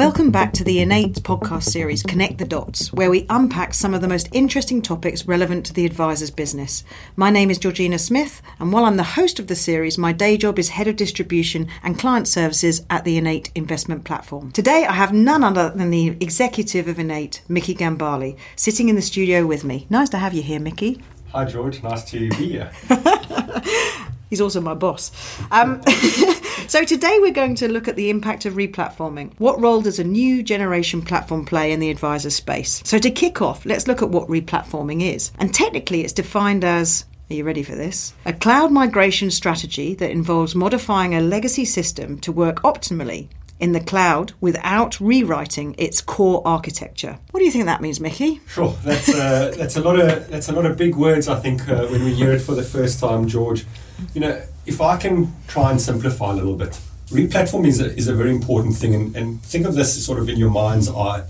Welcome 0.00 0.30
back 0.30 0.54
to 0.54 0.64
the 0.64 0.78
INN8 0.78 1.20
podcast 1.20 1.64
series, 1.64 2.02
Connect 2.02 2.38
the 2.38 2.46
Dots, 2.46 2.90
where 2.90 3.10
we 3.10 3.26
unpack 3.28 3.74
some 3.74 3.92
of 3.92 4.00
the 4.00 4.08
most 4.08 4.30
interesting 4.32 4.80
topics 4.80 5.26
relevant 5.26 5.66
to 5.66 5.74
the 5.74 5.84
advisor's 5.84 6.30
business. 6.30 6.84
My 7.16 7.28
name 7.28 7.50
is 7.50 7.58
Georgina 7.58 7.98
Smith, 7.98 8.40
and 8.58 8.72
while 8.72 8.86
I'm 8.86 8.96
the 8.96 9.02
host 9.02 9.38
of 9.38 9.46
the 9.46 9.54
series, 9.54 9.98
my 9.98 10.12
day 10.12 10.38
job 10.38 10.58
is 10.58 10.70
Head 10.70 10.88
of 10.88 10.96
Distribution 10.96 11.68
and 11.82 11.98
Client 11.98 12.26
Services 12.26 12.82
at 12.88 13.04
the 13.04 13.20
INN8 13.20 13.50
Investment 13.54 14.04
Platform. 14.04 14.52
Today, 14.52 14.86
I 14.86 14.94
have 14.94 15.12
none 15.12 15.44
other 15.44 15.68
than 15.68 15.90
the 15.90 16.16
executive 16.18 16.88
of 16.88 16.96
INN8, 16.96 17.42
Mickey 17.50 17.74
Gambale, 17.74 18.38
sitting 18.56 18.88
in 18.88 18.96
the 18.96 19.02
studio 19.02 19.44
with 19.44 19.64
me. 19.64 19.86
Nice 19.90 20.08
to 20.08 20.16
have 20.16 20.32
you 20.32 20.42
here, 20.42 20.60
Mickey. 20.60 21.02
Hi, 21.32 21.44
George. 21.44 21.82
Nice 21.82 22.04
to 22.04 22.30
be 22.30 22.34
here. 22.46 22.72
He's 24.30 24.40
also 24.40 24.60
my 24.60 24.74
boss. 24.74 25.10
Um, 25.50 25.82
so 26.68 26.84
today 26.84 27.18
we're 27.20 27.32
going 27.32 27.56
to 27.56 27.68
look 27.68 27.88
at 27.88 27.96
the 27.96 28.10
impact 28.10 28.46
of 28.46 28.54
replatforming. 28.54 29.32
What 29.38 29.60
role 29.60 29.82
does 29.82 29.98
a 29.98 30.04
new 30.04 30.44
generation 30.44 31.02
platform 31.02 31.44
play 31.44 31.72
in 31.72 31.80
the 31.80 31.90
advisor 31.90 32.30
space? 32.30 32.80
So 32.84 32.98
to 32.98 33.10
kick 33.10 33.42
off, 33.42 33.66
let's 33.66 33.88
look 33.88 34.02
at 34.02 34.10
what 34.10 34.28
replatforming 34.28 35.02
is. 35.02 35.32
And 35.40 35.52
technically, 35.52 36.02
it's 36.02 36.12
defined 36.12 36.64
as 36.64 37.04
are 37.28 37.34
you 37.34 37.44
ready 37.44 37.62
for 37.62 37.76
this? 37.76 38.12
A 38.24 38.32
cloud 38.32 38.72
migration 38.72 39.30
strategy 39.30 39.94
that 39.94 40.10
involves 40.10 40.56
modifying 40.56 41.14
a 41.14 41.20
legacy 41.20 41.64
system 41.64 42.18
to 42.20 42.32
work 42.32 42.62
optimally 42.62 43.28
in 43.60 43.72
the 43.72 43.80
cloud 43.80 44.32
without 44.40 44.98
rewriting 45.00 45.74
its 45.78 46.00
core 46.00 46.42
architecture. 46.44 47.18
What 47.30 47.40
do 47.40 47.46
you 47.46 47.52
think 47.52 47.66
that 47.66 47.80
means, 47.80 48.00
Mickey? 48.00 48.40
Sure, 48.48 48.76
that's 48.82 49.08
uh, 49.08 49.54
that's 49.56 49.76
a 49.76 49.80
lot 49.80 50.00
of 50.00 50.28
that's 50.28 50.48
a 50.48 50.52
lot 50.52 50.66
of 50.66 50.76
big 50.76 50.96
words. 50.96 51.28
I 51.28 51.38
think 51.38 51.68
uh, 51.68 51.86
when 51.86 52.04
we 52.04 52.14
hear 52.14 52.32
it 52.32 52.40
for 52.40 52.54
the 52.54 52.64
first 52.64 52.98
time, 52.98 53.28
George. 53.28 53.64
You 54.14 54.20
know, 54.20 54.42
if 54.66 54.80
I 54.80 54.96
can 54.96 55.32
try 55.48 55.70
and 55.70 55.80
simplify 55.80 56.32
a 56.32 56.34
little 56.34 56.56
bit, 56.56 56.78
replatform 57.08 57.66
is 57.66 57.80
a, 57.80 57.94
is 57.96 58.08
a 58.08 58.14
very 58.14 58.30
important 58.30 58.76
thing, 58.76 58.94
and, 58.94 59.16
and 59.16 59.42
think 59.42 59.66
of 59.66 59.74
this 59.74 60.04
sort 60.04 60.18
of 60.18 60.28
in 60.28 60.38
your 60.38 60.50
mind's 60.50 60.88
eye. 60.88 61.24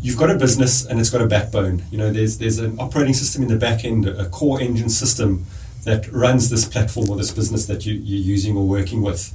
You've 0.00 0.18
got 0.18 0.30
a 0.30 0.34
business 0.36 0.84
and 0.84 1.00
it's 1.00 1.10
got 1.10 1.22
a 1.22 1.26
backbone. 1.26 1.82
You 1.90 1.98
know, 1.98 2.12
there's 2.12 2.38
there's 2.38 2.58
an 2.58 2.78
operating 2.78 3.14
system 3.14 3.42
in 3.42 3.48
the 3.48 3.56
back 3.56 3.84
end, 3.84 4.06
a 4.06 4.28
core 4.28 4.60
engine 4.60 4.88
system 4.88 5.44
that 5.84 6.10
runs 6.12 6.50
this 6.50 6.64
platform 6.64 7.10
or 7.10 7.16
this 7.16 7.32
business 7.32 7.66
that 7.66 7.84
you, 7.84 7.94
you're 7.94 8.20
using 8.20 8.56
or 8.56 8.66
working 8.66 9.02
with. 9.02 9.32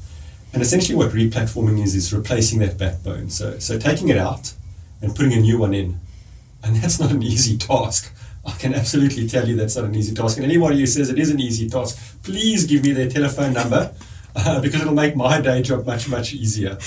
And 0.53 0.61
essentially, 0.61 0.95
what 0.95 1.11
replatforming 1.11 1.83
is 1.83 1.95
is 1.95 2.13
replacing 2.13 2.59
that 2.59 2.77
backbone. 2.77 3.29
So, 3.29 3.59
so 3.59 3.77
taking 3.77 4.09
it 4.09 4.17
out 4.17 4.53
and 5.01 5.15
putting 5.15 5.33
a 5.33 5.39
new 5.39 5.57
one 5.57 5.73
in, 5.73 5.99
and 6.63 6.75
that's 6.77 6.99
not 6.99 7.11
an 7.11 7.21
easy 7.33 7.57
task. 7.57 8.13
I 8.47 8.51
can 8.53 8.73
absolutely 8.73 9.27
tell 9.27 9.47
you 9.47 9.57
that's 9.57 9.75
not 9.75 9.85
an 9.85 9.95
easy 9.95 10.15
task. 10.15 10.37
And 10.37 10.45
anybody 10.45 10.79
who 10.79 10.87
says 10.87 11.09
it 11.09 11.19
is 11.19 11.29
an 11.29 11.39
easy 11.39 11.69
task, 11.69 12.23
please 12.23 12.65
give 12.65 12.83
me 12.83 12.93
their 12.93 13.09
telephone 13.09 13.53
number 13.53 13.93
uh, 14.35 14.61
because 14.61 14.81
it'll 14.81 14.93
make 14.93 15.15
my 15.15 15.41
day 15.41 15.61
job 15.61 15.85
much 15.85 16.07
much 16.09 16.33
easier. 16.33 16.77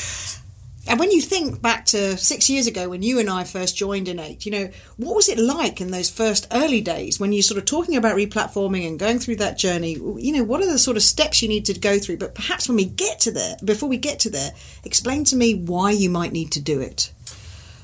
And 0.88 0.98
when 0.98 1.10
you 1.10 1.20
think 1.20 1.60
back 1.60 1.84
to 1.86 2.16
six 2.16 2.48
years 2.48 2.66
ago 2.66 2.88
when 2.88 3.02
you 3.02 3.18
and 3.20 3.28
I 3.28 3.44
first 3.44 3.76
joined 3.76 4.06
INN8, 4.06 4.46
you 4.46 4.50
know, 4.50 4.70
what 4.96 5.14
was 5.14 5.28
it 5.28 5.38
like 5.38 5.80
in 5.80 5.90
those 5.90 6.10
first 6.10 6.48
early 6.50 6.80
days 6.80 7.20
when 7.20 7.32
you're 7.32 7.42
sort 7.42 7.58
of 7.58 7.66
talking 7.66 7.96
about 7.96 8.16
replatforming 8.16 8.88
and 8.88 8.98
going 8.98 9.18
through 9.18 9.36
that 9.36 9.58
journey? 9.58 9.92
You 9.92 10.32
know, 10.32 10.42
what 10.42 10.62
are 10.62 10.66
the 10.66 10.78
sort 10.78 10.96
of 10.96 11.02
steps 11.02 11.42
you 11.42 11.48
need 11.48 11.66
to 11.66 11.78
go 11.78 11.98
through? 11.98 12.16
But 12.16 12.34
perhaps 12.34 12.68
when 12.68 12.76
we 12.76 12.86
get 12.86 13.20
to 13.20 13.30
there, 13.30 13.56
before 13.62 13.88
we 13.88 13.98
get 13.98 14.18
to 14.20 14.30
there, 14.30 14.52
explain 14.82 15.24
to 15.26 15.36
me 15.36 15.54
why 15.54 15.90
you 15.90 16.08
might 16.08 16.32
need 16.32 16.50
to 16.52 16.60
do 16.60 16.80
it. 16.80 17.12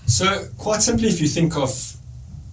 So, 0.06 0.48
quite 0.56 0.82
simply, 0.82 1.08
if 1.08 1.20
you 1.20 1.28
think 1.28 1.56
of 1.56 1.96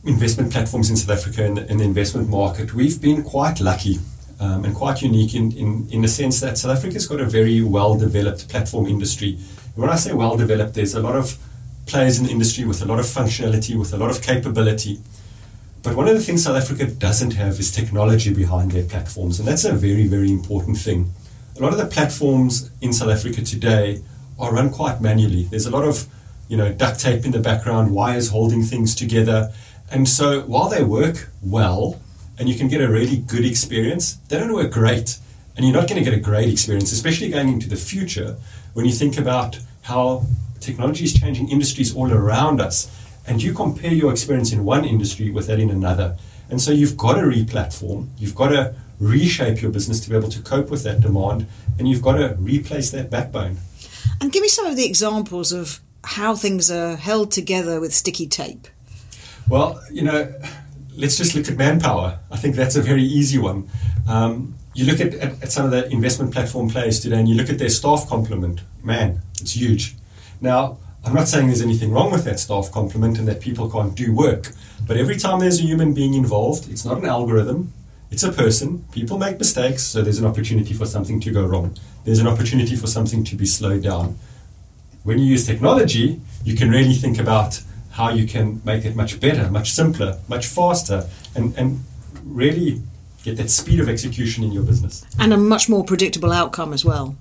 investment 0.05 0.51
platforms 0.51 0.89
in 0.89 0.97
South 0.97 1.17
Africa 1.17 1.45
and 1.45 1.79
the 1.79 1.83
investment 1.83 2.29
market, 2.29 2.73
we've 2.73 3.01
been 3.01 3.23
quite 3.23 3.61
lucky 3.61 3.99
um, 4.39 4.65
and 4.65 4.75
quite 4.75 5.01
unique 5.01 5.33
in, 5.35 5.51
in, 5.53 5.87
in 5.91 6.01
the 6.01 6.07
sense 6.07 6.39
that 6.41 6.57
South 6.57 6.77
Africa's 6.77 7.07
got 7.07 7.21
a 7.21 7.25
very 7.25 7.61
well 7.61 7.95
developed 7.95 8.49
platform 8.49 8.87
industry 8.87 9.39
when 9.75 9.89
I 9.89 9.95
say 9.95 10.13
well 10.13 10.37
developed, 10.37 10.75
there's 10.75 10.93
a 10.93 11.01
lot 11.01 11.15
of 11.15 11.37
players 11.87 12.19
in 12.19 12.25
the 12.25 12.31
industry 12.31 12.63
with 12.63 12.81
a 12.81 12.85
lot 12.85 12.99
of 12.99 13.05
functionality, 13.05 13.77
with 13.77 13.93
a 13.93 13.97
lot 13.97 14.11
of 14.11 14.21
capability. 14.21 14.99
But 15.81 15.95
one 15.95 16.07
of 16.07 16.13
the 16.13 16.21
things 16.21 16.43
South 16.43 16.55
Africa 16.55 16.85
doesn't 16.85 17.31
have 17.31 17.59
is 17.59 17.71
technology 17.71 18.33
behind 18.33 18.71
their 18.71 18.83
platforms, 18.83 19.39
and 19.39 19.47
that's 19.47 19.65
a 19.65 19.73
very, 19.73 20.05
very 20.05 20.31
important 20.31 20.77
thing. 20.77 21.11
A 21.57 21.61
lot 21.61 21.73
of 21.73 21.79
the 21.79 21.85
platforms 21.85 22.69
in 22.81 22.93
South 22.93 23.09
Africa 23.09 23.43
today 23.43 24.01
are 24.39 24.53
run 24.53 24.69
quite 24.69 25.01
manually. 25.01 25.43
There's 25.43 25.65
a 25.65 25.71
lot 25.71 25.85
of, 25.85 26.05
you 26.47 26.55
know, 26.55 26.71
duct 26.71 26.99
tape 26.99 27.25
in 27.25 27.31
the 27.31 27.39
background, 27.39 27.93
wires 27.93 28.29
holding 28.29 28.63
things 28.63 28.95
together. 28.95 29.51
And 29.93 30.09
so 30.09 30.41
while 30.41 30.69
they 30.69 30.83
work 30.83 31.29
well 31.43 32.01
and 32.39 32.49
you 32.49 32.55
can 32.55 32.67
get 32.67 32.81
a 32.81 32.89
really 32.89 33.17
good 33.17 33.45
experience, 33.45 34.15
they 34.27 34.39
don't 34.39 34.51
work 34.51 34.71
great. 34.71 35.19
And 35.55 35.63
you're 35.63 35.75
not 35.75 35.87
going 35.87 36.03
to 36.03 36.09
get 36.09 36.17
a 36.17 36.19
great 36.19 36.49
experience, 36.49 36.91
especially 36.91 37.29
going 37.29 37.47
into 37.47 37.69
the 37.69 37.75
future 37.75 38.37
when 38.73 38.85
you 38.87 38.91
think 38.91 39.19
about 39.19 39.59
how 39.83 40.25
technology 40.59 41.03
is 41.03 41.13
changing 41.13 41.49
industries 41.49 41.95
all 41.95 42.11
around 42.11 42.59
us, 42.59 42.89
and 43.27 43.43
you 43.43 43.53
compare 43.53 43.93
your 43.93 44.11
experience 44.11 44.51
in 44.51 44.65
one 44.65 44.83
industry 44.83 45.29
with 45.29 45.45
that 45.45 45.59
in 45.59 45.69
another. 45.69 46.17
And 46.49 46.59
so 46.59 46.71
you've 46.71 46.97
got 46.97 47.13
to 47.13 47.21
replatform, 47.21 48.07
you've 48.17 48.33
got 48.33 48.49
to 48.49 48.73
reshape 48.99 49.61
your 49.61 49.71
business 49.71 49.99
to 50.01 50.09
be 50.09 50.15
able 50.15 50.29
to 50.29 50.41
cope 50.41 50.71
with 50.71 50.83
that 50.83 51.01
demand, 51.01 51.45
and 51.77 51.87
you've 51.87 52.01
got 52.01 52.13
to 52.13 52.35
replace 52.39 52.89
that 52.91 53.11
backbone. 53.11 53.57
And 54.19 54.31
give 54.31 54.41
me 54.41 54.47
some 54.47 54.65
of 54.65 54.75
the 54.75 54.85
examples 54.85 55.51
of 55.51 55.81
how 56.03 56.35
things 56.35 56.71
are 56.71 56.95
held 56.95 57.31
together 57.31 57.79
with 57.79 57.93
sticky 57.93 58.27
tape. 58.27 58.67
Well, 59.49 59.81
you 59.91 60.03
know, 60.03 60.33
let's 60.95 61.17
just 61.17 61.35
look 61.35 61.47
at 61.49 61.57
manpower. 61.57 62.19
I 62.31 62.37
think 62.37 62.55
that's 62.55 62.75
a 62.75 62.81
very 62.81 63.03
easy 63.03 63.37
one. 63.37 63.69
Um, 64.07 64.55
you 64.73 64.85
look 64.85 64.99
at, 64.99 65.13
at, 65.15 65.43
at, 65.43 65.51
some 65.51 65.65
of 65.65 65.71
the 65.71 65.87
investment 65.89 66.33
platform 66.33 66.69
players 66.69 66.99
today 66.99 67.19
and 67.19 67.27
you 67.27 67.35
look 67.35 67.49
at 67.49 67.59
their 67.59 67.69
staff 67.69 68.07
complement, 68.07 68.61
man, 68.83 69.21
it's 69.39 69.55
huge. 69.55 69.95
Now, 70.41 70.77
I'm 71.05 71.13
not 71.13 71.27
saying 71.27 71.47
there's 71.47 71.61
anything 71.61 71.91
wrong 71.91 72.11
with 72.11 72.23
that 72.25 72.39
staff 72.39 72.71
complement 72.71 73.19
and 73.19 73.27
that 73.27 73.41
people 73.41 73.69
can't 73.69 73.93
do 73.93 74.13
work, 74.13 74.51
but 74.87 74.97
every 74.97 75.17
time 75.17 75.39
there's 75.39 75.59
a 75.59 75.63
human 75.63 75.93
being 75.93 76.13
involved, 76.13 76.69
it's 76.69 76.85
not 76.85 76.97
an 76.97 77.05
algorithm, 77.05 77.73
it's 78.09 78.23
a 78.23 78.31
person. 78.31 78.85
People 78.91 79.17
make 79.17 79.37
mistakes, 79.37 79.83
so 79.83 80.01
there's 80.01 80.19
an 80.19 80.25
opportunity 80.25 80.73
for 80.73 80.85
something 80.85 81.19
to 81.19 81.31
go 81.31 81.45
wrong. 81.45 81.75
There's 82.05 82.19
an 82.19 82.27
opportunity 82.27 82.75
for 82.75 82.87
something 82.87 83.23
to 83.25 83.35
be 83.35 83.45
slowed 83.45 83.83
down. 83.83 84.17
When 85.03 85.19
you 85.19 85.25
use 85.25 85.45
technology, 85.45 86.21
you 86.45 86.55
can 86.55 86.69
really 86.69 86.93
think 86.93 87.19
about 87.19 87.61
how 87.93 88.09
you 88.09 88.27
can 88.27 88.61
make 88.65 88.85
it 88.85 88.95
much 88.95 89.19
better, 89.19 89.49
much 89.49 89.71
simpler, 89.71 90.19
much 90.27 90.47
faster, 90.47 91.07
and, 91.35 91.55
and 91.57 91.83
really 92.25 92.81
get 93.23 93.37
that 93.37 93.49
speed 93.49 93.79
of 93.79 93.87
execution 93.87 94.43
in 94.43 94.51
your 94.51 94.63
business. 94.63 95.05
And 95.19 95.31
a 95.31 95.37
much 95.37 95.69
more 95.69 95.83
predictable 95.83 96.31
outcome 96.31 96.73
as 96.73 96.83
well. 96.83 97.15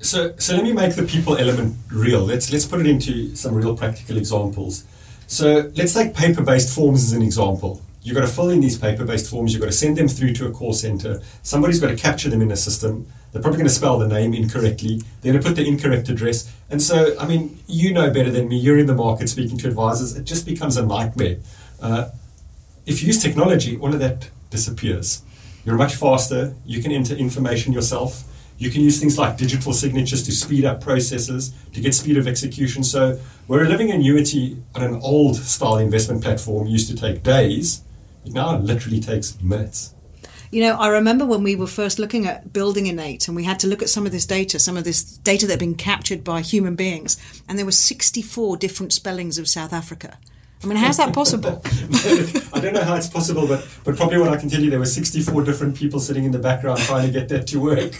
So, 0.00 0.34
so 0.38 0.54
let 0.54 0.62
me 0.62 0.72
make 0.72 0.94
the 0.94 1.02
people 1.02 1.36
element 1.36 1.76
real. 1.90 2.20
Let's 2.20 2.52
let's 2.52 2.66
put 2.66 2.80
it 2.80 2.86
into 2.86 3.34
some 3.36 3.54
real 3.54 3.76
practical 3.76 4.16
examples. 4.16 4.84
So 5.26 5.70
let's 5.76 5.92
take 5.92 6.14
paper-based 6.14 6.74
forms 6.74 7.04
as 7.04 7.12
an 7.12 7.22
example. 7.22 7.82
You've 8.02 8.14
got 8.14 8.22
to 8.22 8.32
fill 8.32 8.48
in 8.48 8.60
these 8.60 8.78
paper-based 8.78 9.28
forms. 9.28 9.52
You've 9.52 9.60
got 9.60 9.66
to 9.66 9.76
send 9.76 9.98
them 9.98 10.08
through 10.08 10.32
to 10.34 10.46
a 10.46 10.52
call 10.52 10.72
center. 10.72 11.20
Somebody's 11.42 11.80
got 11.80 11.88
to 11.88 11.96
capture 11.96 12.30
them 12.30 12.40
in 12.40 12.50
a 12.50 12.56
system. 12.56 13.06
They're 13.32 13.42
probably 13.42 13.58
going 13.58 13.68
to 13.68 13.74
spell 13.74 13.98
the 13.98 14.08
name 14.08 14.32
incorrectly. 14.34 15.02
They're 15.20 15.32
going 15.32 15.42
to 15.42 15.48
put 15.48 15.56
the 15.56 15.66
incorrect 15.66 16.08
address. 16.08 16.52
And 16.70 16.80
so, 16.82 17.18
I 17.18 17.26
mean, 17.26 17.58
you 17.66 17.92
know 17.92 18.10
better 18.10 18.30
than 18.30 18.48
me. 18.48 18.56
You're 18.56 18.78
in 18.78 18.86
the 18.86 18.94
market 18.94 19.28
speaking 19.28 19.58
to 19.58 19.68
advisors. 19.68 20.16
It 20.16 20.24
just 20.24 20.46
becomes 20.46 20.76
a 20.76 20.86
nightmare. 20.86 21.38
Uh, 21.80 22.10
if 22.86 23.02
you 23.02 23.08
use 23.08 23.22
technology, 23.22 23.76
all 23.76 23.92
of 23.92 24.00
that 24.00 24.30
disappears. 24.50 25.22
You're 25.64 25.76
much 25.76 25.94
faster. 25.94 26.54
You 26.64 26.82
can 26.82 26.90
enter 26.90 27.14
information 27.14 27.72
yourself. 27.72 28.24
You 28.56 28.70
can 28.70 28.80
use 28.80 28.98
things 28.98 29.18
like 29.18 29.36
digital 29.36 29.72
signatures 29.72 30.24
to 30.24 30.32
speed 30.32 30.64
up 30.64 30.80
processes, 30.80 31.54
to 31.74 31.80
get 31.80 31.94
speed 31.94 32.16
of 32.16 32.26
execution. 32.26 32.82
So, 32.82 33.20
where 33.46 33.62
a 33.62 33.68
living 33.68 33.90
annuity 33.92 34.56
on 34.74 34.82
an 34.82 34.96
old 34.96 35.36
style 35.36 35.76
investment 35.76 36.22
platform 36.22 36.66
used 36.66 36.88
to 36.90 36.96
take 36.96 37.22
days, 37.22 37.82
it 38.24 38.32
now 38.32 38.58
literally 38.58 39.00
takes 39.00 39.40
minutes. 39.40 39.94
You 40.50 40.62
know, 40.62 40.76
I 40.76 40.88
remember 40.88 41.26
when 41.26 41.42
we 41.42 41.56
were 41.56 41.66
first 41.66 41.98
looking 41.98 42.26
at 42.26 42.52
building 42.52 42.86
INN8 42.86 43.28
and 43.28 43.36
we 43.36 43.44
had 43.44 43.60
to 43.60 43.66
look 43.66 43.82
at 43.82 43.90
some 43.90 44.06
of 44.06 44.12
this 44.12 44.24
data, 44.24 44.58
some 44.58 44.76
of 44.76 44.84
this 44.84 45.02
data 45.02 45.46
that 45.46 45.54
had 45.54 45.60
been 45.60 45.74
captured 45.74 46.24
by 46.24 46.40
human 46.40 46.74
beings, 46.74 47.18
and 47.48 47.58
there 47.58 47.66
were 47.66 47.72
64 47.72 48.56
different 48.56 48.92
spellings 48.92 49.38
of 49.38 49.48
South 49.48 49.72
Africa. 49.72 50.18
I 50.62 50.66
mean, 50.66 50.76
how's 50.76 50.96
that 50.96 51.14
possible? 51.14 51.62
I 52.52 52.60
don't 52.60 52.74
know 52.74 52.82
how 52.82 52.96
it's 52.96 53.06
possible, 53.06 53.46
but, 53.46 53.64
but 53.84 53.96
probably 53.96 54.18
what 54.18 54.28
I 54.28 54.36
can 54.36 54.48
tell 54.48 54.60
you, 54.60 54.70
there 54.70 54.80
were 54.80 54.86
64 54.86 55.44
different 55.44 55.76
people 55.76 56.00
sitting 56.00 56.24
in 56.24 56.32
the 56.32 56.38
background 56.38 56.80
trying 56.80 57.06
to 57.06 57.12
get 57.12 57.28
that 57.28 57.46
to 57.48 57.60
work. 57.60 57.92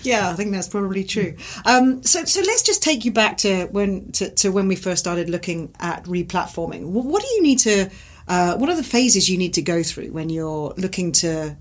yeah, 0.04 0.28
I 0.28 0.34
think 0.34 0.50
that's 0.50 0.66
probably 0.66 1.04
true. 1.04 1.36
Um, 1.64 2.02
so, 2.02 2.24
so 2.24 2.40
let's 2.40 2.62
just 2.62 2.82
take 2.82 3.04
you 3.04 3.12
back 3.12 3.36
to 3.38 3.66
when 3.66 4.10
to, 4.12 4.30
to 4.30 4.50
when 4.50 4.66
we 4.66 4.74
first 4.74 4.98
started 4.98 5.30
looking 5.30 5.72
at 5.78 6.04
replatforming. 6.04 6.86
What 6.86 7.22
do 7.22 7.28
you 7.28 7.42
need 7.42 7.60
to? 7.60 7.90
Uh, 8.28 8.56
what 8.56 8.68
are 8.68 8.76
the 8.76 8.82
phases 8.82 9.28
you 9.28 9.38
need 9.38 9.54
to 9.54 9.62
go 9.62 9.82
through 9.82 10.08
when 10.08 10.28
you're 10.28 10.74
looking 10.76 11.12
to 11.12 11.56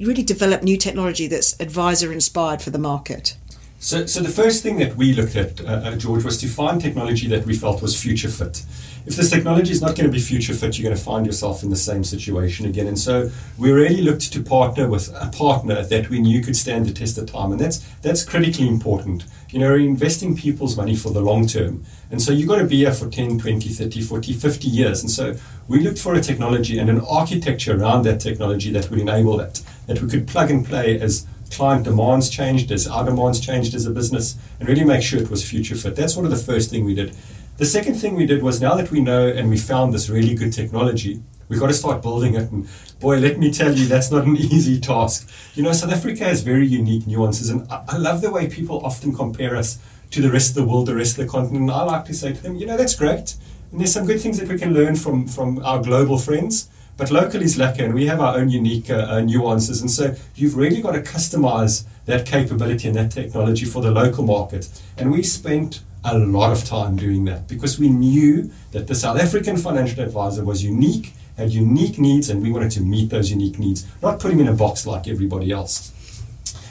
really 0.00 0.22
develop 0.22 0.62
new 0.62 0.76
technology 0.76 1.26
that's 1.26 1.58
advisor 1.60 2.12
inspired 2.12 2.62
for 2.62 2.70
the 2.70 2.78
market? 2.78 3.36
So, 3.82 4.06
so 4.06 4.20
the 4.20 4.28
first 4.28 4.62
thing 4.62 4.78
that 4.78 4.94
we 4.94 5.12
looked 5.12 5.34
at, 5.34 5.60
uh, 5.60 5.64
uh, 5.64 5.96
George, 5.96 6.22
was 6.22 6.38
to 6.38 6.46
find 6.46 6.80
technology 6.80 7.26
that 7.26 7.44
we 7.44 7.56
felt 7.56 7.82
was 7.82 8.00
future 8.00 8.28
fit. 8.28 8.64
If 9.06 9.16
this 9.16 9.28
technology 9.28 9.72
is 9.72 9.82
not 9.82 9.96
going 9.96 10.08
to 10.08 10.12
be 10.12 10.20
future 10.20 10.54
fit, 10.54 10.78
you're 10.78 10.88
going 10.88 10.96
to 10.96 11.04
find 11.04 11.26
yourself 11.26 11.64
in 11.64 11.70
the 11.70 11.74
same 11.74 12.04
situation 12.04 12.64
again. 12.64 12.86
And 12.86 12.96
so 12.96 13.32
we 13.58 13.72
really 13.72 14.00
looked 14.00 14.32
to 14.34 14.40
partner 14.40 14.88
with 14.88 15.12
a 15.16 15.28
partner 15.36 15.82
that 15.82 16.10
we 16.10 16.20
knew 16.20 16.40
could 16.42 16.54
stand 16.54 16.86
the 16.86 16.92
test 16.92 17.18
of 17.18 17.26
time, 17.26 17.50
and 17.50 17.60
that's 17.60 17.78
that's 18.02 18.24
critically 18.24 18.68
important. 18.68 19.24
You 19.50 19.58
know, 19.58 19.70
we're 19.70 19.80
investing 19.80 20.36
people's 20.36 20.76
money 20.76 20.94
for 20.94 21.12
the 21.12 21.20
long 21.20 21.48
term. 21.48 21.84
And 22.12 22.22
so 22.22 22.30
you've 22.32 22.48
got 22.48 22.58
to 22.58 22.66
be 22.66 22.76
here 22.76 22.94
for 22.94 23.10
10, 23.10 23.40
20, 23.40 23.68
30, 23.68 24.00
40, 24.00 24.32
50 24.32 24.68
years. 24.68 25.02
And 25.02 25.10
so 25.10 25.34
we 25.66 25.80
looked 25.80 25.98
for 25.98 26.14
a 26.14 26.20
technology 26.20 26.78
and 26.78 26.88
an 26.88 27.00
architecture 27.00 27.76
around 27.76 28.04
that 28.04 28.20
technology 28.20 28.70
that 28.70 28.90
would 28.90 29.00
enable 29.00 29.38
that, 29.38 29.60
that 29.88 30.00
we 30.00 30.08
could 30.08 30.28
plug 30.28 30.52
and 30.52 30.64
play 30.64 31.00
as 31.00 31.26
client 31.52 31.84
demands 31.84 32.28
changed, 32.28 32.72
as 32.72 32.86
our 32.86 33.04
demands 33.04 33.40
changed 33.40 33.74
as 33.74 33.86
a 33.86 33.90
business, 33.90 34.36
and 34.58 34.68
really 34.68 34.84
make 34.84 35.02
sure 35.02 35.20
it 35.20 35.30
was 35.30 35.48
future 35.48 35.76
fit. 35.76 35.96
That's 35.96 36.16
one 36.16 36.24
of 36.24 36.30
the 36.30 36.36
first 36.36 36.70
thing 36.70 36.84
we 36.84 36.94
did. 36.94 37.14
The 37.58 37.66
second 37.66 37.94
thing 37.94 38.16
we 38.16 38.26
did 38.26 38.42
was 38.42 38.60
now 38.60 38.74
that 38.74 38.90
we 38.90 39.00
know 39.00 39.28
and 39.28 39.50
we 39.50 39.58
found 39.58 39.92
this 39.92 40.08
really 40.08 40.34
good 40.34 40.52
technology, 40.52 41.22
we've 41.48 41.60
got 41.60 41.66
to 41.66 41.74
start 41.74 42.00
building 42.00 42.34
it. 42.34 42.50
And 42.50 42.66
boy, 42.98 43.18
let 43.18 43.38
me 43.38 43.52
tell 43.52 43.74
you, 43.74 43.86
that's 43.86 44.10
not 44.10 44.26
an 44.26 44.36
easy 44.56 44.80
task. 44.80 45.30
You 45.54 45.62
know, 45.62 45.72
South 45.72 45.92
Africa 45.92 46.24
has 46.24 46.40
very 46.40 46.66
unique 46.66 47.06
nuances, 47.06 47.50
and 47.50 47.70
I, 47.70 47.98
love 47.98 48.22
the 48.22 48.30
way 48.30 48.48
people 48.48 48.84
often 48.84 49.14
compare 49.14 49.54
us 49.54 49.78
to 50.10 50.22
the 50.22 50.30
rest 50.30 50.50
of 50.50 50.54
the 50.56 50.64
world, 50.64 50.86
the 50.86 50.94
rest 50.94 51.18
of 51.18 51.26
the 51.26 51.30
continent. 51.30 51.62
And 51.62 51.70
I 51.70 51.82
like 51.84 52.04
to 52.06 52.14
say 52.14 52.32
to 52.32 52.42
them, 52.42 52.56
you 52.56 52.66
know, 52.66 52.76
that's 52.76 52.94
great. 52.94 53.36
And 53.70 53.80
there's 53.80 53.92
some 53.92 54.06
good 54.06 54.20
things 54.20 54.38
that 54.38 54.48
we 54.48 54.58
can 54.58 54.72
learn 54.72 54.96
from, 54.96 55.26
from 55.26 55.64
our 55.64 55.82
global 55.82 56.18
friends. 56.18 56.68
But 56.96 57.10
local 57.10 57.42
is 57.42 57.56
lekker, 57.56 57.84
and 57.84 57.94
we 57.94 58.06
have 58.06 58.20
our 58.20 58.36
own 58.36 58.50
unique 58.50 58.90
uh, 58.90 59.06
uh, 59.08 59.20
nuances. 59.20 59.80
And 59.80 59.90
so 59.90 60.14
you've 60.34 60.56
really 60.56 60.80
got 60.80 60.92
to 60.92 61.00
customize 61.00 61.84
that 62.06 62.26
capability 62.26 62.88
and 62.88 62.96
that 62.96 63.10
technology 63.10 63.64
for 63.64 63.82
the 63.82 63.90
local 63.90 64.24
market. 64.24 64.68
And 64.96 65.10
we 65.10 65.22
spent 65.22 65.80
a 66.04 66.18
lot 66.18 66.52
of 66.52 66.64
time 66.64 66.96
doing 66.96 67.24
that 67.26 67.48
because 67.48 67.78
we 67.78 67.88
knew 67.88 68.50
that 68.72 68.88
the 68.88 68.94
South 68.94 69.18
African 69.18 69.56
financial 69.56 70.02
advisor 70.02 70.44
was 70.44 70.62
unique, 70.64 71.12
had 71.36 71.50
unique 71.50 71.98
needs, 71.98 72.28
and 72.28 72.42
we 72.42 72.50
wanted 72.50 72.72
to 72.72 72.80
meet 72.80 73.10
those 73.10 73.30
unique 73.30 73.58
needs, 73.58 73.86
not 74.02 74.20
put 74.20 74.32
him 74.32 74.40
in 74.40 74.48
a 74.48 74.52
box 74.52 74.86
like 74.86 75.08
everybody 75.08 75.50
else. 75.50 75.92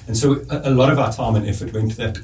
And 0.08 0.18
so 0.18 0.46
a, 0.50 0.70
a 0.70 0.72
lot 0.72 0.92
of 0.92 1.00
our 1.00 1.12
time 1.12 1.36
and 1.36 1.48
effort 1.48 1.74
went 1.74 1.92
to 1.92 1.98
that. 1.98 2.18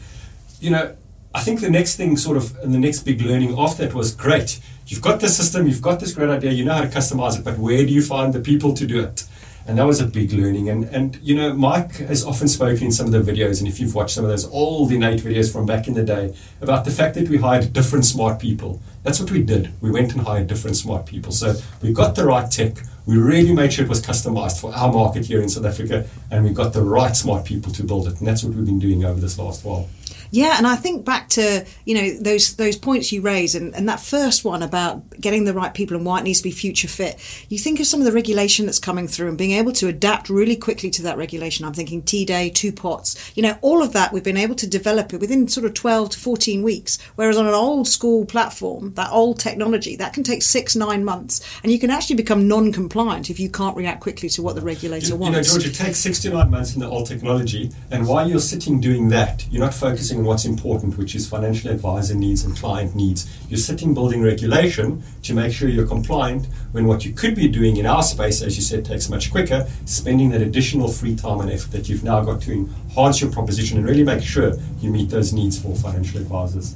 You 0.60 0.72
know, 0.72 0.96
I 1.33 1.41
think 1.41 1.62
the 1.62 1.69
next 1.69 1.97
thing, 1.97 2.18
sort 2.18 2.38
of, 2.38 2.56
and 2.57 2.74
the 2.74 2.79
next 2.79 3.01
big 3.01 3.21
learning 3.21 3.53
off 3.56 3.77
that 3.77 3.94
was 3.94 4.15
great 4.15 4.59
you've 4.88 5.01
got 5.01 5.19
the 5.19 5.29
system, 5.29 5.68
you've 5.68 5.81
got 5.81 6.00
this 6.00 6.13
great 6.13 6.29
idea, 6.29 6.51
you 6.51 6.65
know 6.65 6.74
how 6.74 6.81
to 6.81 6.88
customize 6.88 7.38
it, 7.38 7.44
but 7.44 7.57
where 7.57 7.85
do 7.85 7.91
you 7.91 8.01
find 8.01 8.33
the 8.33 8.39
people 8.39 8.74
to 8.74 8.88
do 8.88 9.01
it? 9.01 9.25
And 9.68 9.77
that 9.77 9.85
was 9.85 10.00
a 10.00 10.06
big 10.06 10.31
learning. 10.31 10.69
And, 10.69 10.85
and 10.85 11.18
you 11.21 11.35
know, 11.35 11.53
Mike 11.53 11.97
has 11.97 12.24
often 12.24 12.47
spoken 12.47 12.85
in 12.85 12.91
some 12.94 13.06
of 13.06 13.12
the 13.12 13.31
videos, 13.31 13.59
and 13.59 13.68
if 13.68 13.81
you've 13.81 13.94
watched 13.94 14.15
some 14.15 14.24
of 14.24 14.29
those 14.29 14.45
old 14.45 14.91
INN8 14.91 15.19
videos 15.19 15.51
from 15.51 15.65
back 15.65 15.89
in 15.89 15.94
the 15.94 16.03
day, 16.03 16.33
about 16.62 16.85
the 16.85 16.91
fact 16.91 17.15
that 17.15 17.27
we 17.27 17.38
hired 17.38 17.74
different 17.74 18.06
smart 18.06 18.39
people. 18.39 18.81
That's 19.03 19.19
what 19.19 19.29
we 19.29 19.44
did. 19.44 19.71
We 19.81 19.91
went 19.91 20.13
and 20.13 20.21
hired 20.21 20.47
different 20.47 20.77
smart 20.77 21.06
people. 21.06 21.33
So 21.33 21.56
we 21.81 21.91
got 21.91 22.15
the 22.15 22.25
right 22.25 22.50
tech. 22.50 22.77
We 23.06 23.18
really 23.18 23.53
made 23.53 23.74
sure 23.74 23.83
it 23.83 23.89
was 23.89 24.01
customized 24.01 24.62
for 24.62 24.74
our 24.74 24.91
market 24.91 25.25
here 25.25 25.41
in 25.41 25.50
South 25.50 25.65
Africa, 25.65 26.07
and 26.31 26.45
we 26.45 26.51
got 26.51 26.71
the 26.71 26.81
right 26.81 27.15
smart 27.15 27.44
people 27.44 27.74
to 27.74 27.83
build 27.83 28.07
it. 28.07 28.19
And 28.19 28.27
that's 28.27 28.44
what 28.45 28.53
we've 28.53 28.65
been 28.65 28.79
doing 28.79 29.03
over 29.03 29.19
this 29.19 29.38
last 29.38 29.65
while. 29.65 29.89
Yeah, 30.31 30.56
and 30.57 30.68
I 30.68 30.75
think 30.75 31.06
back 31.06 31.29
to 31.29 31.65
you 31.85 31.95
know 31.95 32.19
those 32.21 32.56
those 32.56 32.77
points 32.77 33.12
you 33.12 33.21
raise, 33.21 33.56
and, 33.56 33.75
and 33.75 33.88
that 33.89 34.00
first 34.00 34.44
one 34.44 34.63
about 34.63 35.09
getting 35.19 35.45
the 35.45 35.53
right 35.53 35.74
people 35.74 35.95
and 35.95 36.06
why 36.06 36.19
it 36.19 36.24
needs 36.24 36.39
to 36.39 36.44
be 36.44 36.51
future 36.51 36.88
fit. 36.88 37.18
You 37.50 37.57
think 37.57 37.79
of 37.79 37.85
some 37.85 38.00
of 38.00 38.06
the 38.06 38.12
regulation 38.12 38.65
that's 38.65 38.79
coming 38.79 39.07
through 39.07 39.29
and 39.29 39.38
being 39.38 39.51
able 39.51 39.71
to 39.74 39.88
adapt 39.88 40.29
really 40.29 40.56
quickly 40.56 40.89
to 40.91 41.03
that 41.03 41.18
regulation. 41.18 41.65
I'm 41.65 41.74
thinking 41.74 42.01
T 42.01 42.25
day, 42.25 42.50
two 42.50 42.71
pots, 42.71 43.31
you 43.35 43.44
know, 43.44 43.57
all 43.62 43.81
of 43.81 43.94
that 43.94 44.13
we've 44.13 44.24
been 44.24 44.38
able 44.38 44.56
to 44.56 44.68
develop 44.68 45.13
it 45.13 45.19
within 45.19 45.47
sort 45.47 45.65
of 45.65 45.74
12 45.74 46.12
to 46.12 46.19
14 46.19 46.63
weeks. 46.63 46.97
Whereas 47.15 47.38
on 47.38 47.47
an 47.47 47.53
old 47.53 47.88
school 47.88 48.25
platform, 48.25 48.94
that 48.94 49.12
old 49.12 49.39
technology, 49.39 49.95
that 49.97 50.13
can 50.13 50.24
take 50.24 50.44
six 50.44 50.75
nine 50.75 51.03
months, 51.03 51.41
and 51.63 51.71
you 51.71 51.79
can 51.79 51.89
actually 51.89 52.15
become 52.15 52.47
non-compliant 52.47 53.29
if 53.29 53.39
you 53.39 53.50
can't 53.50 53.75
react 53.75 54.01
quickly 54.01 54.29
to 54.29 54.41
what 54.41 54.56
the 54.56 54.62
regulator 54.62 55.07
you, 55.07 55.15
wants. 55.15 55.35
You 55.35 55.57
know, 55.57 55.62
George, 55.62 55.71
it 55.71 55.75
takes 55.75 55.97
six 56.00 56.19
to 56.21 56.29
nine 56.29 56.50
months 56.50 56.74
in 56.74 56.81
the 56.81 56.88
old 56.88 57.07
technology, 57.07 57.71
and 57.91 58.07
while 58.07 58.27
you're 58.27 58.39
sitting 58.39 58.79
doing 58.79 59.09
that, 59.09 59.45
you're 59.50 59.63
not 59.63 59.74
focusing 59.74 60.17
focusing 60.18 60.19
on 60.19 60.25
what's 60.25 60.46
important, 60.46 60.98
which 60.98 61.16
is 61.16 61.28
financial 61.28 61.72
advisor 61.72 62.16
needs 62.16 62.44
and 62.44 62.56
client 62.58 62.96
needs. 62.96 63.28
You're 63.50 63.60
sitting 63.60 63.94
building 63.94 64.24
regulation 64.24 65.04
to 65.24 65.34
make 65.34 65.54
sure 65.54 65.69
you're 65.69 65.88
compliant 65.88 66.48
when 66.72 66.88
what 66.88 67.06
you 67.06 67.14
could 67.14 67.36
be 67.36 67.48
doing 67.48 67.78
in 67.78 67.86
our 67.86 68.04
space, 68.04 68.42
as 68.42 68.56
you 68.56 68.64
said, 68.64 68.86
takes 68.86 69.10
much 69.10 69.31
quicker, 69.31 69.68
spending 69.86 70.30
that 70.31 70.42
additional 70.42 70.88
free 70.90 71.16
time 71.16 71.42
and 71.42 71.52
effort 71.52 71.72
that 71.72 71.90
you've 71.90 72.04
now 72.04 72.24
got 72.24 72.42
to 72.42 72.52
enhance 72.52 73.22
your 73.22 73.31
proposition 73.31 73.78
and 73.78 73.88
really 73.88 74.04
make 74.04 74.24
sure 74.24 74.54
you 74.80 74.90
meet 74.92 75.10
those 75.10 75.34
needs 75.34 75.60
for 75.60 75.75
financial 75.75 76.20
advisors. 76.20 76.75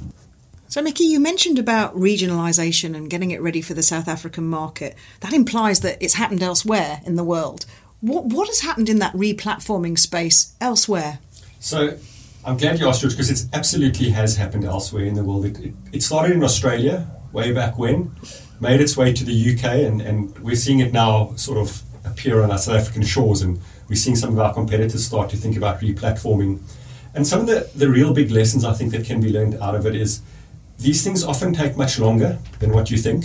So, 0.68 0.80
Mickey, 0.80 1.04
you 1.04 1.20
mentioned 1.20 1.58
about 1.58 1.94
regionalisation 1.94 2.96
and 2.96 3.10
getting 3.10 3.30
it 3.30 3.42
ready 3.42 3.60
for 3.60 3.74
the 3.74 3.82
South 3.82 4.08
African 4.08 4.44
market. 4.44 4.96
That 5.20 5.34
implies 5.34 5.80
that 5.80 5.98
it's 6.00 6.14
happened 6.14 6.42
elsewhere 6.42 7.02
in 7.04 7.16
the 7.16 7.24
world. 7.24 7.66
What, 8.00 8.24
what 8.24 8.48
has 8.48 8.60
happened 8.60 8.88
in 8.88 8.98
that 9.00 9.12
replatforming 9.12 9.98
space 9.98 10.54
elsewhere? 10.60 11.18
So, 11.60 11.98
I'm 12.44 12.56
glad 12.56 12.80
you 12.80 12.88
asked, 12.88 13.02
George, 13.02 13.12
because 13.12 13.30
it 13.30 13.48
absolutely 13.52 14.10
has 14.10 14.36
happened 14.36 14.64
elsewhere 14.64 15.04
in 15.04 15.14
the 15.14 15.22
world. 15.22 15.44
It, 15.44 15.60
it, 15.60 15.74
it, 15.92 16.02
started 16.02 16.32
in 16.32 16.42
Australia 16.42 17.06
way 17.30 17.52
back 17.52 17.78
when, 17.78 18.16
made 18.60 18.80
its 18.80 18.96
way 18.96 19.12
to 19.12 19.24
the 19.24 19.54
UK, 19.54 19.64
and, 19.64 20.00
and 20.00 20.36
we're 20.40 20.56
seeing 20.56 20.80
it 20.80 20.92
now 20.92 21.32
sort 21.36 21.58
of 21.58 21.82
appear 22.04 22.42
on 22.42 22.50
our 22.50 22.58
South 22.58 22.74
African 22.74 23.02
shores, 23.02 23.42
and 23.42 23.60
we're 23.88 23.94
seeing 23.94 24.16
some 24.16 24.32
of 24.32 24.40
our 24.40 24.52
competitors 24.52 25.06
start 25.06 25.30
to 25.30 25.36
think 25.36 25.56
about 25.56 25.80
replatforming. 25.80 26.60
And 27.14 27.24
some 27.24 27.40
of 27.40 27.46
the, 27.46 27.70
the 27.76 27.88
real 27.88 28.12
big 28.12 28.32
lessons 28.32 28.64
I 28.64 28.72
think 28.72 28.90
that 28.90 29.04
can 29.04 29.20
be 29.20 29.30
learned 29.30 29.54
out 29.60 29.76
of 29.76 29.86
it 29.86 29.94
is 29.94 30.20
these 30.78 31.04
things 31.04 31.22
often 31.22 31.54
take 31.54 31.76
much 31.76 32.00
longer 32.00 32.40
than 32.58 32.72
what 32.72 32.90
you 32.90 32.98
think. 32.98 33.24